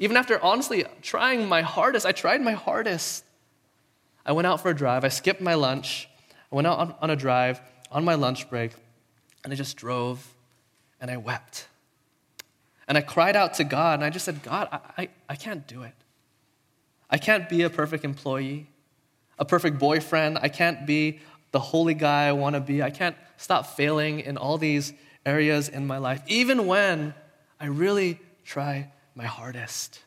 Even 0.00 0.16
after 0.16 0.42
honestly 0.42 0.84
trying 1.02 1.48
my 1.48 1.62
hardest, 1.62 2.04
I 2.04 2.10
tried 2.10 2.40
my 2.40 2.52
hardest. 2.52 3.24
I 4.26 4.32
went 4.32 4.46
out 4.46 4.60
for 4.60 4.70
a 4.70 4.74
drive. 4.74 5.04
I 5.04 5.08
skipped 5.08 5.40
my 5.40 5.54
lunch. 5.54 6.08
I 6.50 6.56
went 6.56 6.66
out 6.66 6.78
on, 6.78 6.94
on 7.00 7.10
a 7.10 7.16
drive 7.16 7.60
on 7.92 8.04
my 8.04 8.14
lunch 8.14 8.50
break, 8.50 8.72
and 9.44 9.52
I 9.52 9.56
just 9.56 9.76
drove 9.76 10.34
and 11.00 11.10
I 11.10 11.16
wept. 11.16 11.68
And 12.90 12.98
I 12.98 13.00
cried 13.00 13.36
out 13.36 13.54
to 13.54 13.64
God, 13.64 14.00
and 14.00 14.04
I 14.04 14.10
just 14.10 14.26
said, 14.26 14.42
God, 14.42 14.68
I, 14.70 14.80
I, 14.98 15.08
I 15.30 15.36
can't 15.36 15.66
do 15.66 15.84
it. 15.84 15.94
I 17.08 17.16
can't 17.16 17.48
be 17.48 17.62
a 17.62 17.70
perfect 17.70 18.04
employee 18.04 18.66
a 19.40 19.44
perfect 19.44 19.78
boyfriend. 19.78 20.38
I 20.40 20.48
can't 20.48 20.86
be 20.86 21.18
the 21.50 21.58
holy 21.58 21.94
guy 21.94 22.28
I 22.28 22.32
want 22.32 22.54
to 22.54 22.60
be. 22.60 22.82
I 22.82 22.90
can't 22.90 23.16
stop 23.38 23.66
failing 23.66 24.20
in 24.20 24.36
all 24.36 24.58
these 24.58 24.92
areas 25.26 25.68
in 25.68 25.86
my 25.86 25.98
life, 25.98 26.22
even 26.28 26.66
when 26.66 27.14
I 27.58 27.66
really 27.66 28.20
try 28.44 28.92
my 29.14 29.24
hardest. 29.24 30.00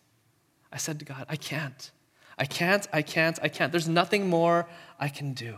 I 0.72 0.78
said 0.78 1.00
to 1.00 1.06
God, 1.06 1.26
I 1.28 1.36
can't. 1.36 1.92
I 2.38 2.46
can't, 2.46 2.88
I 2.94 3.02
can't, 3.02 3.40
I 3.42 3.48
can't. 3.48 3.72
There's 3.72 3.90
nothing 3.90 4.30
more 4.30 4.68
I 5.00 5.10
can 5.10 5.34
do. 5.34 5.58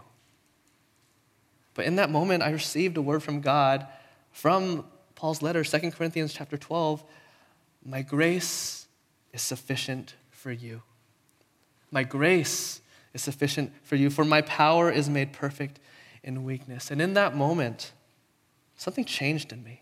But 1.73 1.85
in 1.85 1.97
that 1.97 2.09
moment, 2.09 2.43
I 2.43 2.51
received 2.51 2.95
a 2.95 3.01
word 3.01 3.21
from 3.21 3.41
God 3.41 3.85
from 4.31 4.85
Paul's 5.25 5.41
letter, 5.41 5.63
2 5.63 5.89
Corinthians 5.89 6.35
chapter 6.35 6.55
12. 6.55 7.03
My 7.83 8.03
grace 8.03 8.87
is 9.33 9.41
sufficient 9.41 10.13
for 10.29 10.51
you. 10.51 10.83
My 11.89 12.03
grace 12.03 12.79
is 13.11 13.23
sufficient 13.23 13.73
for 13.81 13.95
you, 13.95 14.11
for 14.11 14.23
my 14.23 14.41
power 14.41 14.91
is 14.91 15.09
made 15.09 15.33
perfect 15.33 15.79
in 16.23 16.43
weakness. 16.43 16.91
And 16.91 17.01
in 17.01 17.15
that 17.15 17.35
moment, 17.35 17.91
something 18.75 19.03
changed 19.03 19.51
in 19.51 19.63
me. 19.63 19.81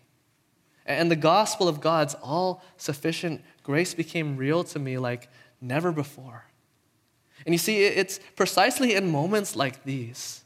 And 0.86 1.10
the 1.10 1.14
gospel 1.14 1.68
of 1.68 1.78
God's 1.78 2.14
all 2.22 2.64
sufficient 2.78 3.42
grace 3.62 3.92
became 3.92 4.38
real 4.38 4.64
to 4.64 4.78
me 4.78 4.96
like 4.96 5.28
never 5.60 5.92
before. 5.92 6.46
And 7.44 7.54
you 7.54 7.58
see, 7.58 7.84
it's 7.84 8.18
precisely 8.34 8.94
in 8.94 9.10
moments 9.10 9.54
like 9.54 9.84
these 9.84 10.43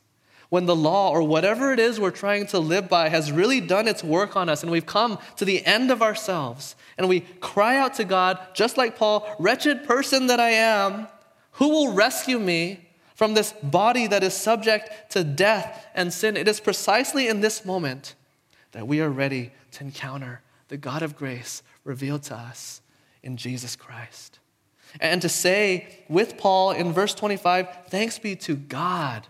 when 0.48 0.66
the 0.66 0.76
law 0.76 1.10
or 1.10 1.22
whatever 1.22 1.72
it 1.72 1.78
is 1.78 2.00
we're 2.00 2.10
trying 2.10 2.46
to 2.46 2.58
live 2.58 2.88
by 2.88 3.08
has 3.08 3.30
really 3.30 3.60
done 3.60 3.86
its 3.86 4.02
work 4.02 4.36
on 4.36 4.48
us 4.48 4.62
and 4.62 4.72
we've 4.72 4.86
come 4.86 5.18
to 5.36 5.44
the 5.44 5.64
end 5.66 5.90
of 5.90 6.02
ourselves 6.02 6.74
and 6.96 7.08
we 7.08 7.20
cry 7.40 7.76
out 7.76 7.94
to 7.94 8.04
God, 8.04 8.38
just 8.54 8.76
like 8.76 8.96
Paul, 8.96 9.28
wretched 9.38 9.84
person 9.84 10.28
that 10.28 10.40
I 10.40 10.50
am, 10.50 11.08
who 11.52 11.68
will 11.68 11.92
rescue 11.92 12.38
me 12.38 12.88
from 13.14 13.34
this 13.34 13.52
body 13.62 14.06
that 14.06 14.22
is 14.22 14.34
subject 14.34 15.10
to 15.10 15.22
death 15.22 15.86
and 15.94 16.12
sin? 16.12 16.36
It 16.36 16.48
is 16.48 16.60
precisely 16.60 17.28
in 17.28 17.40
this 17.40 17.64
moment 17.64 18.14
that 18.72 18.86
we 18.86 19.00
are 19.00 19.10
ready 19.10 19.52
to 19.72 19.84
encounter 19.84 20.40
the 20.68 20.76
God 20.76 21.02
of 21.02 21.16
grace 21.16 21.62
revealed 21.84 22.22
to 22.24 22.36
us 22.36 22.80
in 23.22 23.36
Jesus 23.36 23.76
Christ. 23.76 24.38
And 25.00 25.20
to 25.22 25.28
say 25.28 26.04
with 26.08 26.38
Paul 26.38 26.72
in 26.72 26.92
verse 26.92 27.14
25, 27.14 27.86
thanks 27.88 28.18
be 28.18 28.36
to 28.36 28.56
God, 28.56 29.26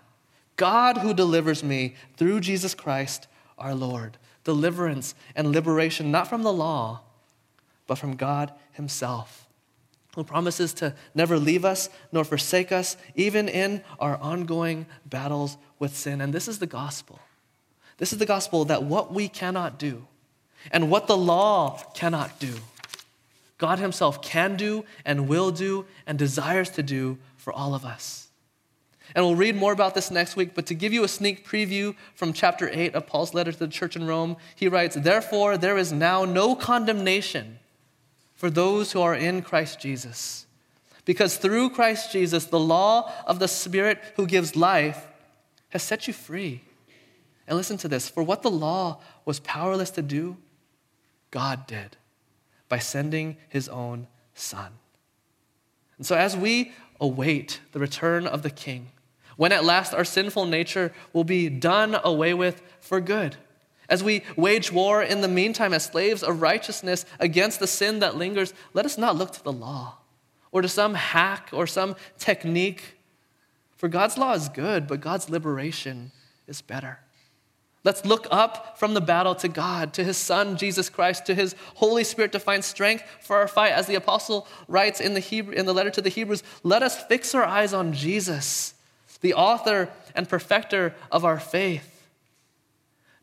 God 0.59 0.99
who 0.99 1.15
delivers 1.15 1.65
me 1.65 1.95
through 2.19 2.41
Jesus 2.41 2.75
Christ 2.75 3.27
our 3.57 3.75
Lord. 3.75 4.19
Deliverance 4.45 5.15
and 5.35 5.51
liberation, 5.51 6.11
not 6.11 6.29
from 6.29 6.43
the 6.43 6.53
law, 6.53 7.01
but 7.87 7.97
from 7.97 8.17
God 8.17 8.53
Himself 8.73 9.49
who 10.19 10.25
promises 10.25 10.73
to 10.75 10.93
never 11.15 11.39
leave 11.39 11.65
us 11.65 11.89
nor 12.11 12.25
forsake 12.25 12.73
us, 12.73 12.97
even 13.15 13.49
in 13.49 13.83
our 14.01 14.17
ongoing 14.17 14.85
battles 15.07 15.57
with 15.79 15.97
sin. 15.97 16.21
And 16.21 16.33
this 16.33 16.49
is 16.49 16.59
the 16.59 16.67
gospel. 16.67 17.21
This 17.99 18.13
is 18.13 18.19
the 18.19 18.27
gospel 18.27 18.65
that 18.65 18.83
what 18.83 19.15
we 19.15 19.29
cannot 19.29 19.79
do 19.79 20.09
and 20.73 20.91
what 20.91 21.07
the 21.07 21.17
law 21.17 21.81
cannot 21.95 22.41
do, 22.41 22.55
God 23.59 23.79
Himself 23.79 24.21
can 24.21 24.57
do 24.57 24.85
and 25.05 25.29
will 25.29 25.53
do 25.53 25.87
and 26.05 26.19
desires 26.19 26.71
to 26.71 26.83
do 26.83 27.19
for 27.37 27.53
all 27.53 27.75
of 27.75 27.85
us. 27.85 28.28
And 29.15 29.25
we'll 29.25 29.35
read 29.35 29.57
more 29.57 29.73
about 29.73 29.95
this 29.95 30.11
next 30.11 30.37
week, 30.37 30.55
but 30.55 30.67
to 30.67 30.75
give 30.75 30.93
you 30.93 31.05
a 31.05 31.09
sneak 31.09 31.47
preview 31.47 31.95
from 32.15 32.33
chapter 32.33 32.69
8 32.71 32.95
of 32.95 33.07
Paul's 33.07 33.35
letter 33.35 33.53
to 33.53 33.59
the 33.59 33.69
church 33.69 33.97
in 33.97 34.07
Rome, 34.07 34.37
he 34.55 34.69
writes, 34.69 34.97
Therefore, 34.97 35.57
there 35.57 35.79
is 35.79 35.93
now 35.93 36.25
no 36.25 36.55
condemnation 36.55 37.59
for 38.35 38.51
those 38.51 38.93
who 38.93 39.01
are 39.01 39.15
in 39.15 39.43
Christ 39.43 39.81
Jesus. 39.81 40.47
Because 41.05 41.39
through 41.39 41.71
Christ 41.71 42.13
Jesus, 42.13 42.45
the 42.45 42.61
law 42.61 43.11
of 43.27 43.39
the 43.39 43.49
Spirit 43.49 43.99
who 44.17 44.27
gives 44.27 44.55
life 44.55 45.07
has 45.71 45.83
set 45.83 46.07
you 46.07 46.13
free. 46.13 46.63
And 47.47 47.57
listen 47.57 47.79
to 47.79 47.89
this 47.89 48.09
for 48.09 48.23
what 48.23 48.43
the 48.43 48.51
law 48.51 49.01
was 49.25 49.41
powerless 49.41 49.91
to 49.93 50.03
do, 50.03 50.37
God 51.31 51.67
did 51.67 51.97
by 52.69 52.79
sending 52.79 53.39
his 53.49 53.69
own 53.69 54.07
Son. 54.35 54.73
And 55.97 56.07
so, 56.07 56.15
as 56.15 56.37
we 56.37 56.73
await 57.01 57.61
the 57.73 57.81
return 57.81 58.27
of 58.27 58.43
the 58.43 58.51
King, 58.51 58.91
when 59.39 59.53
at 59.53 59.65
last 59.65 59.95
our 59.95 60.05
sinful 60.05 60.47
nature 60.47 60.93
will 61.13 61.23
be 61.23 61.49
done 61.49 61.97
away 62.03 62.35
with 62.35 62.61
for 62.81 63.01
good, 63.01 63.37
as 63.89 64.03
we 64.03 64.23
wage 64.37 64.73
war 64.73 65.01
in 65.01 65.21
the 65.21 65.29
meantime 65.29 65.73
as 65.73 65.85
slaves 65.85 66.25
of 66.25 66.43
righteousness 66.43 67.07
against 67.21 67.61
the 67.61 67.67
sin 67.69 68.01
that 68.01 68.17
lingers, 68.17 68.53
let 68.75 68.85
us 68.85 68.99
not 68.99 69.17
look 69.17 69.33
to 69.33 69.43
the 69.43 69.53
law 69.53 69.99
or 70.51 70.61
to 70.61 70.69
some 70.69 70.95
hack 70.95 71.51
or 71.53 71.69
some 71.69 71.95
technique. 72.19 72.97
For 73.77 73.89
God's 73.89 74.19
law 74.19 74.33
is 74.33 74.49
good, 74.49 74.89
but 74.89 75.01
God's 75.01 75.31
liberation 75.31 76.11
is 76.49 76.61
better. 76.61 76.99
Let's 77.85 78.05
look 78.05 78.27
up 78.33 78.77
from 78.77 78.95
the 78.95 79.01
battle 79.01 79.37
to 79.37 79.47
God, 79.47 79.95
to 79.95 80.03
His 80.03 80.17
Son, 80.17 80.57
Jesus 80.57 80.91
Christ, 80.91 81.27
to 81.27 81.35
His 81.35 81.55
Holy 81.77 82.03
Spirit 82.03 82.33
to 82.33 82.41
find 82.41 82.65
strength 82.65 83.05
for 83.21 83.37
our 83.37 83.47
fight. 83.47 83.73
As 83.73 83.87
the 83.87 83.95
apostle 83.95 84.49
writes 84.67 85.01
in 85.01 85.15
the, 85.15 85.21
Hebrew, 85.21 85.55
in 85.55 85.65
the 85.65 85.73
letter 85.73 85.91
to 85.91 86.03
the 86.03 86.09
Hebrews, 86.09 86.43
let 86.65 86.83
us 86.83 87.01
fix 87.05 87.37
our 87.37 87.45
eyes 87.45 87.73
on 87.73 87.93
Jesus, 87.93 88.75
the 89.21 89.35
author 89.35 89.89
and 90.15 90.29
perfecter 90.29 90.95
of 91.11 91.25
our 91.25 91.41
faith. 91.41 92.09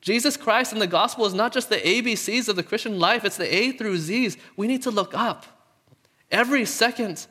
Jesus 0.01 0.37
Christ 0.37 0.71
and 0.71 0.81
the 0.81 0.87
gospel 0.87 1.25
is 1.25 1.33
not 1.33 1.51
just 1.51 1.69
the 1.69 1.77
ABCs 1.77 2.47
of 2.47 2.55
the 2.55 2.63
Christian 2.63 2.99
life, 2.99 3.25
it's 3.25 3.37
the 3.37 3.55
A 3.55 3.71
through 3.71 3.97
Z's. 3.97 4.37
We 4.55 4.67
need 4.67 4.83
to 4.83 4.91
look 4.91 5.13
up. 5.13 5.45
Every 6.29 6.65
second 6.65 7.27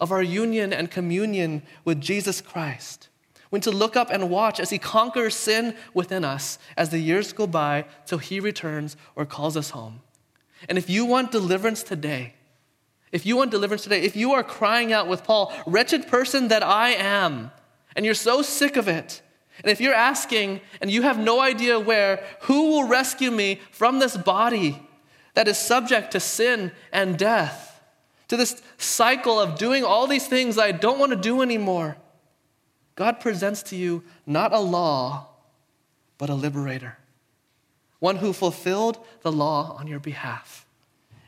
of 0.00 0.12
our 0.12 0.22
union 0.22 0.72
and 0.72 0.90
communion 0.90 1.62
with 1.84 2.00
Jesus 2.00 2.40
Christ. 2.40 3.08
We 3.50 3.58
need 3.58 3.64
to 3.64 3.70
look 3.70 3.96
up 3.96 4.10
and 4.10 4.30
watch 4.30 4.60
as 4.60 4.70
he 4.70 4.78
conquers 4.78 5.34
sin 5.34 5.74
within 5.94 6.24
us 6.24 6.58
as 6.76 6.90
the 6.90 6.98
years 6.98 7.32
go 7.32 7.46
by 7.46 7.84
till 8.06 8.18
he 8.18 8.40
returns 8.40 8.96
or 9.14 9.26
calls 9.26 9.56
us 9.56 9.70
home. 9.70 10.00
And 10.68 10.78
if 10.78 10.88
you 10.88 11.04
want 11.04 11.32
deliverance 11.32 11.82
today, 11.82 12.34
If 13.12 13.26
you 13.26 13.36
want 13.36 13.50
deliverance 13.50 13.82
today, 13.82 14.00
if 14.00 14.16
you 14.16 14.32
are 14.32 14.42
crying 14.42 14.90
out 14.90 15.06
with 15.06 15.22
Paul, 15.22 15.52
wretched 15.66 16.08
person 16.08 16.48
that 16.48 16.62
I 16.62 16.90
am, 16.90 17.50
and 17.96 18.04
you're 18.04 18.14
so 18.14 18.42
sick 18.42 18.76
of 18.76 18.88
it, 18.88 19.22
and 19.62 19.70
if 19.70 19.80
you're 19.80 19.94
asking 19.94 20.60
and 20.80 20.90
you 20.90 21.02
have 21.02 21.18
no 21.18 21.40
idea 21.40 21.78
where, 21.78 22.24
who 22.42 22.70
will 22.70 22.88
rescue 22.88 23.30
me 23.30 23.60
from 23.70 23.98
this 23.98 24.16
body 24.16 24.82
that 25.34 25.48
is 25.48 25.58
subject 25.58 26.12
to 26.12 26.20
sin 26.20 26.72
and 26.92 27.18
death, 27.18 27.80
to 28.28 28.36
this 28.36 28.62
cycle 28.78 29.38
of 29.38 29.58
doing 29.58 29.84
all 29.84 30.06
these 30.06 30.26
things 30.26 30.58
I 30.58 30.72
don't 30.72 30.98
want 30.98 31.10
to 31.10 31.16
do 31.16 31.42
anymore? 31.42 31.96
God 32.94 33.20
presents 33.20 33.62
to 33.64 33.76
you 33.76 34.02
not 34.26 34.52
a 34.52 34.58
law, 34.58 35.28
but 36.18 36.30
a 36.30 36.34
liberator, 36.34 36.98
one 38.00 38.16
who 38.16 38.32
fulfilled 38.32 38.98
the 39.22 39.32
law 39.32 39.76
on 39.78 39.86
your 39.86 40.00
behalf, 40.00 40.66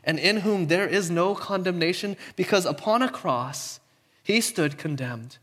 and 0.03 0.19
in 0.19 0.37
whom 0.37 0.67
there 0.67 0.87
is 0.87 1.09
no 1.09 1.35
condemnation, 1.35 2.17
because 2.35 2.65
upon 2.65 3.01
a 3.01 3.09
cross 3.09 3.79
he 4.23 4.41
stood 4.41 4.77
condemned 4.77 5.37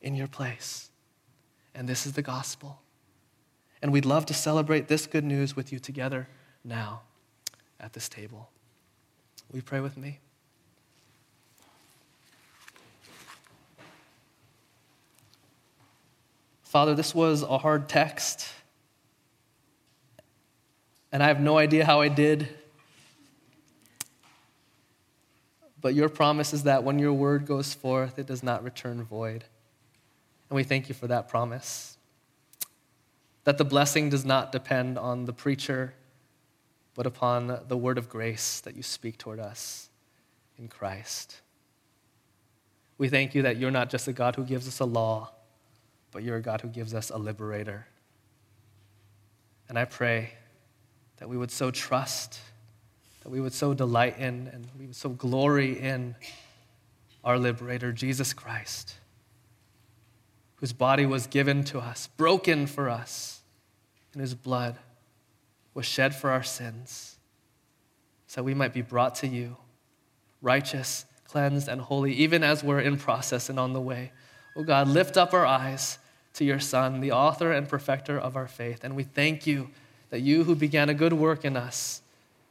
in 0.00 0.14
your 0.14 0.28
place. 0.28 0.90
And 1.74 1.88
this 1.88 2.06
is 2.06 2.12
the 2.12 2.22
gospel. 2.22 2.80
And 3.82 3.92
we'd 3.92 4.04
love 4.04 4.26
to 4.26 4.34
celebrate 4.34 4.88
this 4.88 5.06
good 5.06 5.24
news 5.24 5.54
with 5.54 5.72
you 5.72 5.78
together 5.78 6.28
now 6.64 7.02
at 7.78 7.92
this 7.92 8.08
table. 8.08 8.50
Will 9.50 9.56
you 9.56 9.62
pray 9.62 9.80
with 9.80 9.96
me? 9.96 10.20
Father, 16.62 16.94
this 16.94 17.14
was 17.14 17.42
a 17.42 17.58
hard 17.58 17.88
text. 17.88 18.48
And 21.12 21.22
I 21.22 21.28
have 21.28 21.40
no 21.40 21.56
idea 21.56 21.84
how 21.84 22.00
I 22.00 22.08
did. 22.08 22.48
But 25.80 25.94
your 25.94 26.08
promise 26.08 26.52
is 26.52 26.64
that 26.64 26.82
when 26.82 26.98
your 26.98 27.12
word 27.12 27.46
goes 27.46 27.72
forth, 27.72 28.18
it 28.18 28.26
does 28.26 28.42
not 28.42 28.64
return 28.64 29.02
void. 29.04 29.44
And 30.48 30.56
we 30.56 30.62
thank 30.62 30.88
you 30.88 30.94
for 30.94 31.06
that 31.08 31.28
promise. 31.28 31.96
That 33.44 33.58
the 33.58 33.64
blessing 33.64 34.10
does 34.10 34.24
not 34.24 34.52
depend 34.52 34.98
on 34.98 35.24
the 35.24 35.32
preacher, 35.32 35.94
but 36.94 37.06
upon 37.06 37.60
the 37.68 37.76
word 37.76 37.98
of 37.98 38.08
grace 38.08 38.60
that 38.60 38.76
you 38.76 38.82
speak 38.82 39.18
toward 39.18 39.40
us 39.40 39.90
in 40.58 40.68
Christ. 40.68 41.40
We 42.98 43.08
thank 43.08 43.34
you 43.34 43.42
that 43.42 43.56
you're 43.56 43.70
not 43.70 43.90
just 43.90 44.08
a 44.08 44.12
God 44.12 44.36
who 44.36 44.44
gives 44.44 44.66
us 44.66 44.80
a 44.80 44.84
law, 44.84 45.30
but 46.12 46.22
you're 46.22 46.36
a 46.36 46.42
God 46.42 46.60
who 46.60 46.68
gives 46.68 46.94
us 46.94 47.10
a 47.10 47.18
liberator. 47.18 47.86
And 49.68 49.78
I 49.78 49.84
pray 49.84 50.30
that 51.18 51.28
we 51.28 51.36
would 51.36 51.50
so 51.50 51.70
trust, 51.70 52.40
that 53.22 53.30
we 53.30 53.40
would 53.40 53.52
so 53.52 53.74
delight 53.74 54.18
in, 54.18 54.48
and 54.52 54.66
we 54.78 54.86
would 54.86 54.96
so 54.96 55.10
glory 55.10 55.78
in 55.78 56.14
our 57.22 57.38
liberator, 57.38 57.92
Jesus 57.92 58.32
Christ 58.32 58.94
whose 60.56 60.72
body 60.72 61.06
was 61.06 61.26
given 61.26 61.64
to 61.64 61.78
us, 61.78 62.08
broken 62.16 62.66
for 62.66 62.88
us, 62.88 63.42
and 64.12 64.20
whose 64.20 64.34
blood 64.34 64.76
was 65.74 65.84
shed 65.84 66.14
for 66.14 66.30
our 66.30 66.42
sins, 66.42 67.18
so 68.26 68.42
we 68.42 68.54
might 68.54 68.72
be 68.72 68.82
brought 68.82 69.14
to 69.16 69.26
you, 69.26 69.56
righteous, 70.40 71.04
cleansed, 71.24 71.68
and 71.68 71.82
holy, 71.82 72.12
even 72.14 72.42
as 72.42 72.64
we're 72.64 72.80
in 72.80 72.96
process 72.96 73.48
and 73.50 73.60
on 73.60 73.74
the 73.74 73.80
way. 73.80 74.12
Oh 74.56 74.62
God, 74.62 74.88
lift 74.88 75.16
up 75.16 75.34
our 75.34 75.44
eyes 75.44 75.98
to 76.34 76.44
your 76.44 76.60
Son, 76.60 77.00
the 77.00 77.12
author 77.12 77.52
and 77.52 77.68
perfecter 77.68 78.18
of 78.18 78.36
our 78.36 78.48
faith, 78.48 78.84
and 78.84 78.96
we 78.96 79.02
thank 79.02 79.46
you 79.46 79.68
that 80.08 80.20
you 80.20 80.44
who 80.44 80.54
began 80.54 80.88
a 80.88 80.94
good 80.94 81.12
work 81.12 81.44
in 81.44 81.56
us 81.56 82.00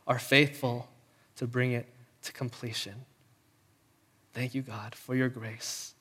are 0.06 0.20
faithful 0.20 0.88
to 1.38 1.47
bring 1.47 1.72
it 1.72 1.88
to 2.22 2.32
completion. 2.32 3.06
Thank 4.34 4.53
you, 4.53 4.62
God, 4.62 4.93
for 4.93 5.16
your 5.16 5.30
grace 5.30 5.94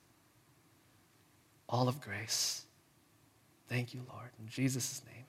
all 1.75 1.89
of 1.89 2.01
grace. 2.01 2.63
Thank 3.69 3.95
you, 3.95 4.01
Lord. 4.09 4.31
In 4.41 4.49
Jesus' 4.49 5.03
name, 5.13 5.25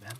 amen. 0.00 0.16